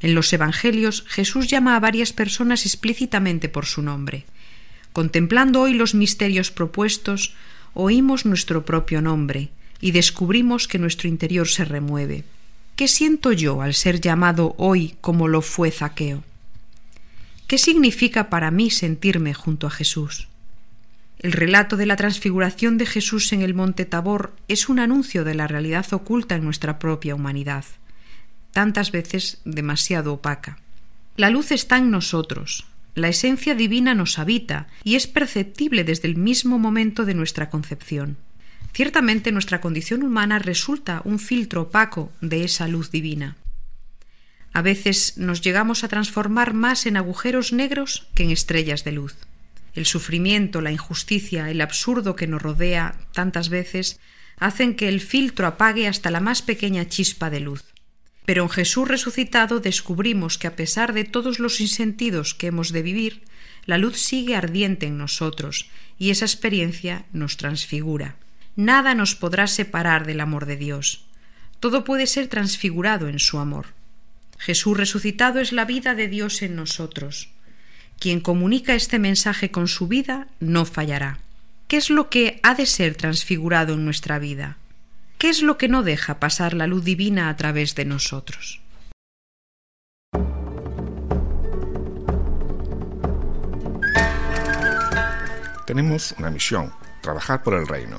[0.00, 4.24] En los Evangelios Jesús llama a varias personas explícitamente por su nombre.
[4.92, 7.34] Contemplando hoy los misterios propuestos,
[7.74, 12.24] oímos nuestro propio nombre y descubrimos que nuestro interior se remueve.
[12.76, 16.22] ¿Qué siento yo al ser llamado hoy como lo fue Zaqueo?
[17.46, 20.28] ¿Qué significa para mí sentirme junto a Jesús?
[21.18, 25.34] El relato de la transfiguración de Jesús en el monte Tabor es un anuncio de
[25.34, 27.64] la realidad oculta en nuestra propia humanidad,
[28.56, 30.56] tantas veces demasiado opaca.
[31.18, 36.16] La luz está en nosotros, la esencia divina nos habita y es perceptible desde el
[36.16, 38.16] mismo momento de nuestra concepción.
[38.72, 43.36] Ciertamente nuestra condición humana resulta un filtro opaco de esa luz divina.
[44.54, 49.16] A veces nos llegamos a transformar más en agujeros negros que en estrellas de luz
[49.74, 54.00] el sufrimiento, la injusticia, el absurdo que nos rodea tantas veces
[54.38, 57.75] hacen que el filtro apague hasta la más pequeña chispa de luz.
[58.26, 62.82] Pero en Jesús resucitado descubrimos que a pesar de todos los insentidos que hemos de
[62.82, 63.22] vivir,
[63.64, 68.16] la luz sigue ardiente en nosotros y esa experiencia nos transfigura.
[68.56, 71.06] Nada nos podrá separar del amor de Dios.
[71.60, 73.66] Todo puede ser transfigurado en su amor.
[74.38, 77.30] Jesús resucitado es la vida de Dios en nosotros.
[77.98, 81.20] Quien comunica este mensaje con su vida no fallará.
[81.68, 84.58] ¿Qué es lo que ha de ser transfigurado en nuestra vida?
[85.18, 88.60] ¿Qué es lo que no deja pasar la luz divina a través de nosotros?
[95.66, 97.98] Tenemos una misión, trabajar por el reino.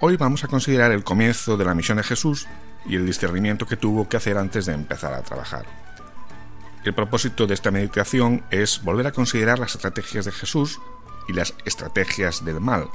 [0.00, 2.48] Hoy vamos a considerar el comienzo de la misión de Jesús
[2.86, 5.64] y el discernimiento que tuvo que hacer antes de empezar a trabajar.
[6.84, 10.80] El propósito de esta meditación es volver a considerar las estrategias de Jesús
[11.28, 12.88] y las estrategias del mal,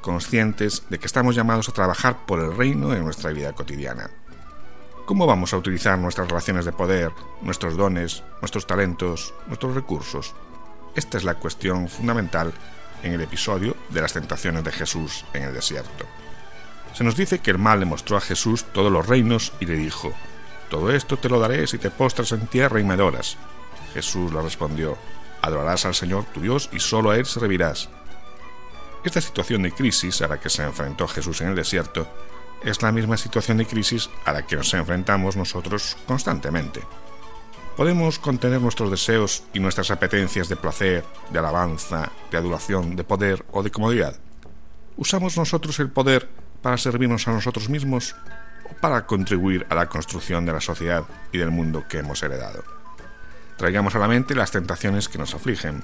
[0.00, 4.10] conscientes de que estamos llamados a trabajar por el reino en nuestra vida cotidiana.
[5.06, 10.34] ¿Cómo vamos a utilizar nuestras relaciones de poder, nuestros dones, nuestros talentos, nuestros recursos?
[10.94, 12.52] Esta es la cuestión fundamental
[13.02, 16.06] en el episodio de las tentaciones de Jesús en el desierto.
[16.94, 19.74] Se nos dice que el mal le mostró a Jesús todos los reinos y le
[19.74, 20.12] dijo,
[20.68, 23.36] todo esto te lo daré si te postras en tierra y me adoras.
[23.94, 24.96] Jesús le respondió,
[25.42, 27.88] adorarás al Señor tu Dios y solo a Él servirás.
[29.04, 32.06] Esta situación de crisis a la que se enfrentó Jesús en el desierto
[32.62, 36.82] es la misma situación de crisis a la que nos enfrentamos nosotros constantemente.
[37.76, 43.44] Podemos contener nuestros deseos y nuestras apetencias de placer, de alabanza, de adulación, de poder
[43.52, 44.16] o de comodidad.
[44.96, 46.28] ¿Usamos nosotros el poder
[46.60, 48.14] para servirnos a nosotros mismos
[48.80, 52.64] para contribuir a la construcción de la sociedad y del mundo que hemos heredado.
[53.56, 55.82] Traigamos a la mente las tentaciones que nos afligen.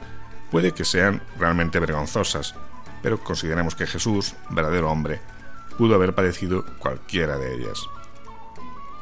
[0.51, 2.55] Puede que sean realmente vergonzosas,
[3.03, 5.21] pero consideremos que Jesús, verdadero hombre,
[5.77, 7.81] pudo haber padecido cualquiera de ellas.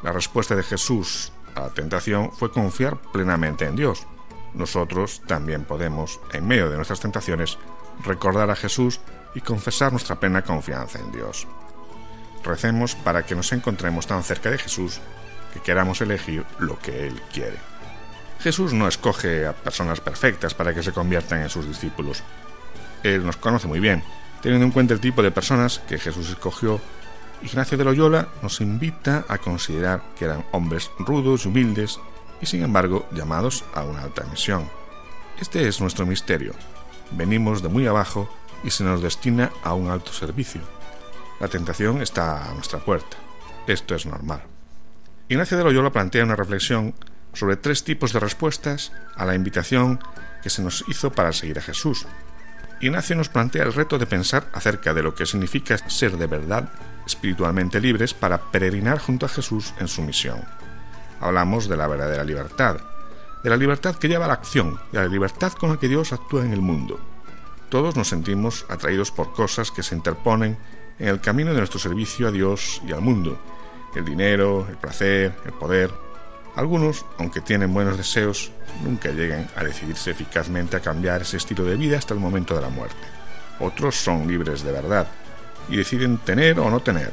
[0.03, 4.05] La respuesta de Jesús a la tentación fue confiar plenamente en Dios.
[4.53, 7.57] Nosotros también podemos, en medio de nuestras tentaciones,
[8.03, 8.99] recordar a Jesús
[9.33, 11.47] y confesar nuestra plena confianza en Dios.
[12.43, 14.99] Recemos para que nos encontremos tan cerca de Jesús
[15.53, 17.57] que queramos elegir lo que Él quiere.
[18.39, 22.21] Jesús no escoge a personas perfectas para que se conviertan en sus discípulos.
[23.05, 24.03] Él nos conoce muy bien.
[24.41, 26.81] Teniendo en cuenta el tipo de personas que Jesús escogió,
[27.43, 31.99] Ignacio de Loyola nos invita a considerar que eran hombres rudos y humildes
[32.41, 34.67] y sin embargo llamados a una alta misión.
[35.39, 36.53] Este es nuestro misterio.
[37.11, 38.27] Venimos de muy abajo
[38.63, 40.61] y se nos destina a un alto servicio.
[41.39, 43.17] La tentación está a nuestra puerta.
[43.67, 44.41] Esto es normal.
[45.29, 46.95] Ignacio de Loyola plantea una reflexión
[47.33, 49.99] sobre tres tipos de respuestas a la invitación
[50.41, 52.07] que se nos hizo para seguir a Jesús.
[52.85, 56.71] Ignacio nos plantea el reto de pensar acerca de lo que significa ser de verdad
[57.07, 60.43] espiritualmente libres para peregrinar junto a Jesús en su misión.
[61.19, 62.77] Hablamos de la verdadera libertad,
[63.43, 66.13] de la libertad que lleva a la acción, de la libertad con la que Dios
[66.13, 66.99] actúa en el mundo.
[67.69, 70.55] Todos nos sentimos atraídos por cosas que se interponen
[70.99, 73.39] en el camino de nuestro servicio a Dios y al mundo.
[73.95, 76.04] El dinero, el placer, el poder.
[76.55, 78.51] Algunos, aunque tienen buenos deseos,
[78.83, 82.61] nunca llegan a decidirse eficazmente a cambiar ese estilo de vida hasta el momento de
[82.61, 82.95] la muerte.
[83.59, 85.07] Otros son libres de verdad
[85.67, 87.11] y deciden tener o no tener,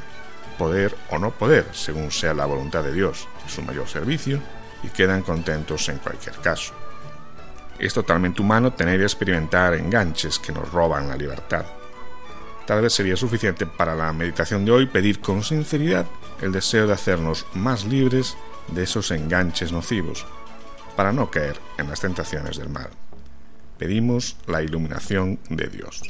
[0.57, 4.39] poder o no poder, según sea la voluntad de Dios, su mayor servicio,
[4.81, 6.73] y quedan contentos en cualquier caso.
[7.79, 11.65] Es totalmente humano tener y experimentar enganches que nos roban la libertad.
[12.65, 16.05] Tal vez sería suficiente para la meditación de hoy pedir con sinceridad
[16.41, 18.37] el deseo de hacernos más libres
[18.67, 20.25] de esos enganches nocivos,
[20.95, 22.89] para no caer en las tentaciones del mal.
[23.77, 26.03] Pedimos la iluminación de Dios.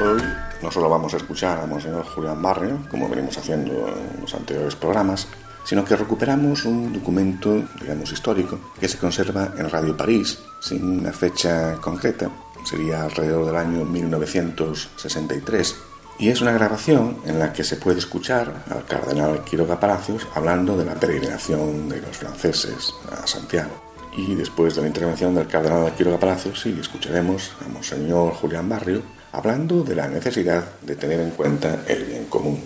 [0.00, 0.22] Hoy
[0.62, 4.74] no solo vamos a escuchar a Monseñor Julián Barrio, como venimos haciendo en los anteriores
[4.74, 5.28] programas,
[5.64, 11.12] sino que recuperamos un documento, digamos, histórico, que se conserva en Radio París, sin una
[11.12, 12.30] fecha concreta,
[12.64, 15.76] sería alrededor del año 1963,
[16.18, 20.76] y es una grabación en la que se puede escuchar al cardenal Quiroga Palacios hablando
[20.76, 23.82] de la peregrinación de los franceses a Santiago.
[24.16, 29.02] Y después de la intervención del cardenal Quiroga Palacios, sí, escucharemos a Monseñor Julián Barrio
[29.32, 32.62] hablando de la necesidad de tener en cuenta el bien común.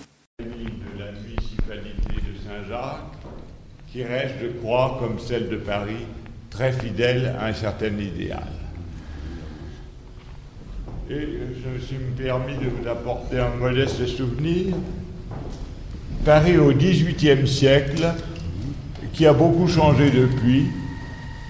[4.04, 5.60] reste, je crois, comme celle de
[6.50, 8.67] très fidèle à un certain idéal.
[11.10, 14.74] Et je me suis permis de vous apporter un modeste souvenir.
[16.22, 18.06] Paris au XVIIIe siècle,
[19.14, 20.66] qui a beaucoup changé depuis,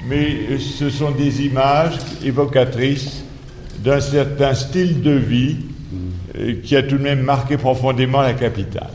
[0.06, 3.24] mais ce sont des images évocatrices
[3.82, 5.56] d'un certain style de vie
[6.38, 8.90] euh, qui a tout de même marqué profondément la capitale.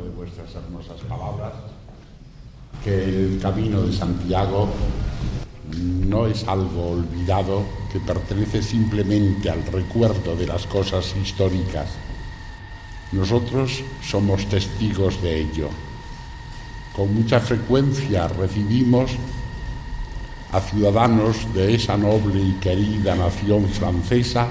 [0.00, 1.52] De vuestras hermosas palabras
[2.84, 4.68] que el camino de Santiago
[5.78, 11.88] no es algo olvidado que pertenece simplemente al recuerdo de las cosas históricas.
[13.12, 15.68] Nosotros somos testigos de ello.
[16.94, 19.12] Con mucha frecuencia recibimos
[20.52, 24.48] a ciudadanos de esa noble y querida nación francesa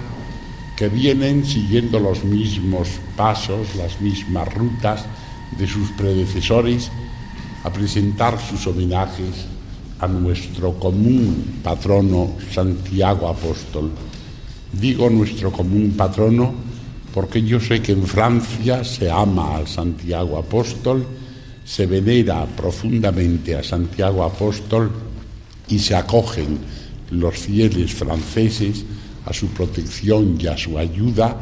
[0.76, 5.06] que vienen siguiendo los mismos pasos, las mismas rutas
[5.58, 6.92] de sus predecesores
[7.64, 9.46] a presentar sus homenajes
[10.00, 13.92] a nuestro común patrono Santiago Apóstol.
[14.72, 16.54] Digo nuestro común patrono
[17.14, 21.08] porque yo sé que en Francia se ama al Santiago Apóstol,
[21.64, 24.92] se venera profundamente a Santiago Apóstol
[25.70, 26.60] y se acogen
[27.12, 28.84] los fieles franceses
[29.26, 31.36] a su protección y a su ayuda,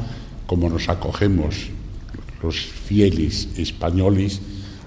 [0.46, 1.56] como nos acogemos
[2.44, 4.42] los fieles españoles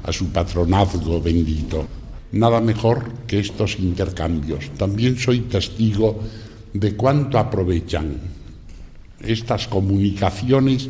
[0.04, 1.86] a su patronazgo bendito.
[2.32, 4.70] Nada mejor que estos intercambios.
[4.76, 6.20] También soy testigo
[6.72, 8.20] de cuánto aprovechan
[9.20, 10.88] estas comunicaciones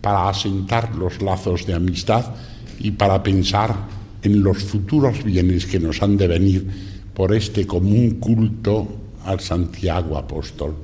[0.00, 2.34] para asentar los lazos de amistad
[2.78, 3.74] y para pensar
[4.22, 6.66] en los futuros bienes que nos han de venir
[7.14, 8.86] por este común culto
[9.24, 10.74] al Santiago Apóstol.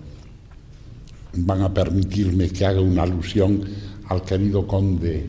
[1.34, 3.64] Van a permitirme que haga una alusión
[4.12, 5.26] al querido conde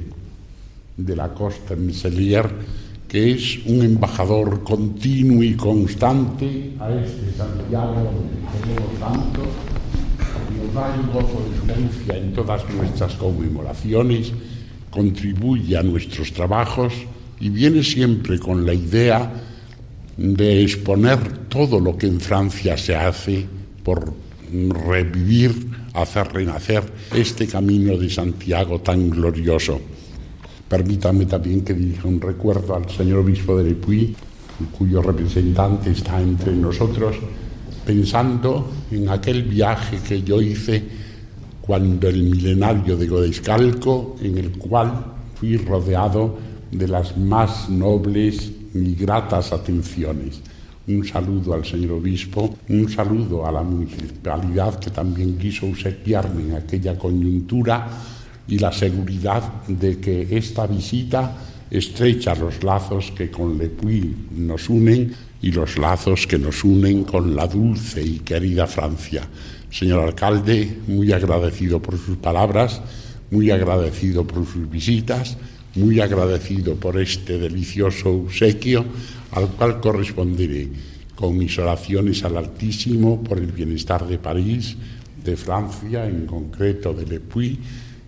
[0.97, 2.49] de la costa Meselier,
[3.07, 9.47] que es un embajador continuo y constante a este Santiago donde todos santos
[10.57, 14.34] nos da el gozo de su herencia en todas nuestras conmemoraciones,
[14.89, 16.93] contribuye a nuestros trabajos
[17.39, 19.31] y viene siempre con la idea
[20.17, 23.45] de exponer todo lo que en Francia se hace
[23.84, 24.13] por
[24.88, 26.83] revivir, hacer renacer
[27.13, 29.79] este camino de Santiago tan glorioso.
[30.67, 34.15] Permítame también que dirija un recuerdo al señor obispo de Lepuy,
[34.77, 37.17] cuyo representante está entre nosotros,
[37.85, 40.83] pensando en aquel viaje que yo hice
[41.61, 46.37] cuando el milenario de Godescalco, en el cual fui rodeado
[46.71, 50.41] de las más nobles y gratas atenciones.
[50.86, 56.55] Un saludo al señor obispo, un saludo a la municipalidad que también quiso obsequiarme en
[56.55, 57.88] aquella coyuntura
[58.49, 61.38] y la seguridad de que esta visita
[61.71, 67.34] estrecha los lazos que con Lepuy nos unen y los lazos que nos unen con
[67.34, 69.23] la dulce y querida Francia.
[69.71, 72.81] Señor alcalde, muy agradecido por sus palabras,
[73.31, 75.38] muy agradecido por sus visitas,
[75.76, 78.86] muy agradecido por este delicioso obsequio
[79.32, 80.69] al cual corresponderé
[81.15, 84.76] con mis oraciones al Altísimo por el bienestar de París,
[85.24, 87.59] de Francia, en concreto de Le Puy,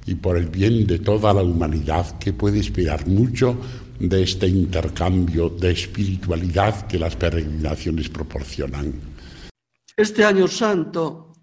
[0.05, 3.57] y por el bien de toda la humanidad que puede esperar mucho
[3.99, 8.93] de este intercambio de espiritualidad que las peregrinaciones proporcionan.
[9.95, 11.33] Este año santo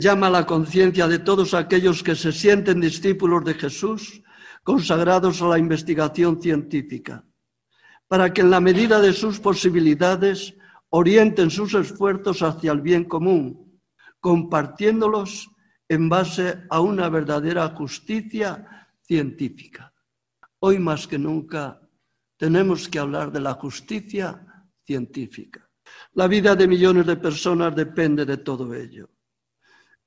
[0.00, 4.19] llama la conciencia de todos aquellos que se sienten discípulos de Jesús,
[4.62, 7.24] consagrados a la investigación científica,
[8.08, 10.54] para que en la medida de sus posibilidades
[10.90, 13.80] orienten sus esfuerzos hacia el bien común,
[14.20, 15.50] compartiéndolos
[15.88, 19.92] en base a una verdadera justicia científica.
[20.60, 21.80] Hoy más que nunca
[22.36, 24.46] tenemos que hablar de la justicia
[24.84, 25.68] científica.
[26.12, 29.10] La vida de millones de personas depende de todo ello.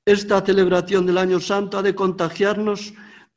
[0.04, 2.92] Esta celebración del Año Santo ha de contagiarnos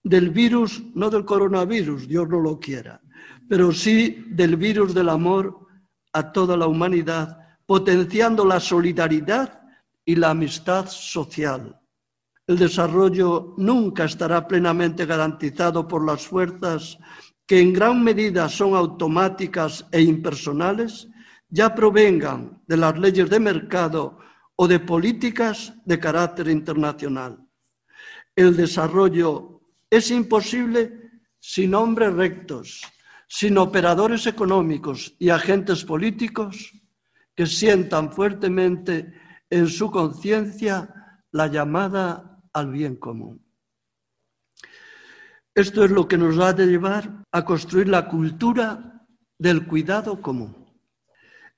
[0.10, 3.02] del virus, no del coronavirus, Dios no lo quiera,
[3.48, 5.68] pero sí del virus del amor
[6.14, 9.62] a toda la humanidad, potenciando la solidaridad
[10.06, 11.78] y la amistad social
[12.48, 16.98] el desarrollo nunca estará plenamente garantizado por las fuerzas
[17.46, 21.10] que en gran medida son automáticas e impersonales,
[21.50, 24.20] ya provengan de las leyes de mercado
[24.56, 27.38] o de políticas de carácter internacional.
[28.36, 29.57] El desarrollo
[29.90, 32.82] es imposible sin hombres rectos,
[33.28, 36.74] sin operadores económicos y agentes políticos
[37.36, 39.14] que sientan fuertemente
[39.50, 43.46] en su conciencia la llamada al bien común.
[45.54, 49.06] Esto es lo que nos ha de llevar a construir la cultura
[49.40, 50.68] del cuidado común.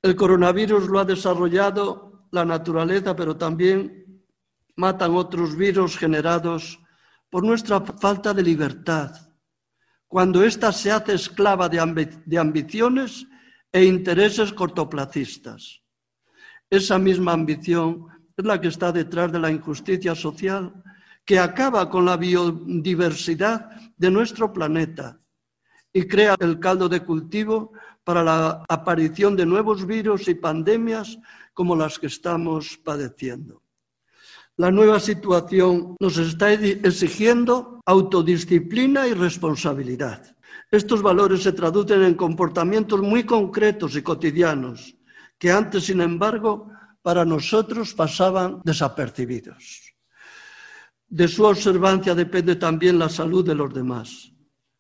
[0.02, 4.24] El coronavirus lo ha desarrollado la naturaleza, pero también
[4.76, 6.80] matan otros virus generados
[7.30, 9.16] por nuestra falta de libertad,
[10.08, 13.28] cuando ésta se hace esclava de, ambiciones
[13.72, 15.82] e intereses cortoplacistas.
[16.70, 20.74] Esa misma ambición es la que está detrás de la injusticia social
[21.26, 25.20] que acaba con la biodiversidad de nuestro planeta
[25.94, 27.74] y crea el caldo de cultivo
[28.04, 31.20] para la aparición de nuevos virus y pandemias
[31.54, 33.59] como las que estamos padeciendo.
[34.60, 40.36] La nueva situación nos está exigiendo autodisciplina y responsabilidad.
[40.70, 44.98] Estos valores se traducen en comportamientos muy concretos y cotidianos
[45.38, 46.70] que antes, sin embargo,
[47.02, 49.94] para nosotros pasaban desapercibidos.
[51.08, 54.34] De su observancia depende también la salud de los demás.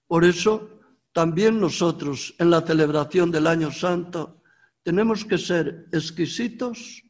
[0.08, 0.72] Por eso,
[1.14, 4.42] también nosotros, en la celebración del Año Santo,
[4.84, 7.02] tenemos que ser exquisitos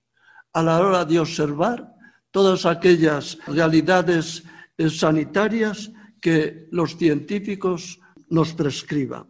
[0.54, 1.96] a la hora de observar
[2.32, 4.44] todas aquellas realidades
[4.78, 8.00] eh, sanitarias que los científicos
[8.30, 9.28] nos prescriban.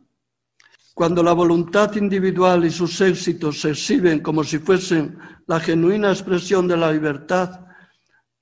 [0.93, 6.67] Cuando la voluntad individual y sus éxitos se exhiben como si fuesen la genuina expresión
[6.67, 7.65] de la libertad,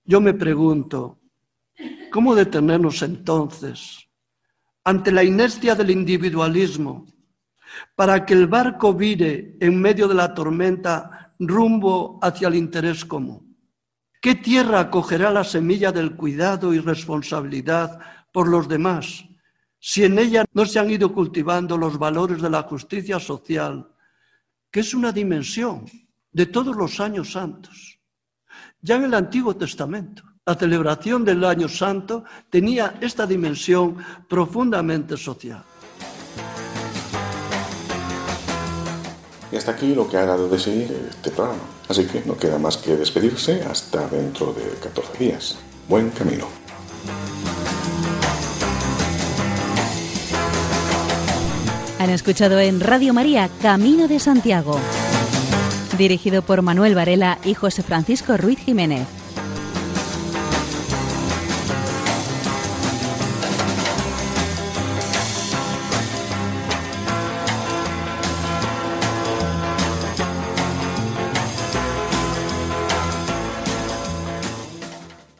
[0.04, 1.18] yo me pregunto,
[2.12, 4.08] ¿Cómo detenernos entonces
[4.84, 7.06] ante la inercia del individualismo
[7.96, 13.47] para que el barco vire en medio de la tormenta rumbo hacia el interés común?
[14.22, 18.00] ¿Qué tierra acogerá la semilla del cuidado y responsabilidad
[18.32, 19.26] por los demás
[19.80, 23.88] si en ella no se han ido cultivando los valores de la justicia social,
[24.72, 25.86] que es una dimensión
[26.32, 28.00] de todos los años santos?
[28.82, 33.98] Ya en el Antiguo Testamento la celebración del Año Santo tenía esta dimensión
[34.30, 35.62] profundamente social.
[39.52, 41.60] Y hasta aquí lo que ha dado de sí este programa.
[41.88, 45.58] Así que no queda más que despedirse hasta dentro de 14 días.
[45.88, 46.48] Buen camino.
[52.00, 54.80] Han escuchado en Radio María Camino de Santiago,
[55.98, 59.08] dirigido por Manuel Varela y José Francisco Ruiz Jiménez.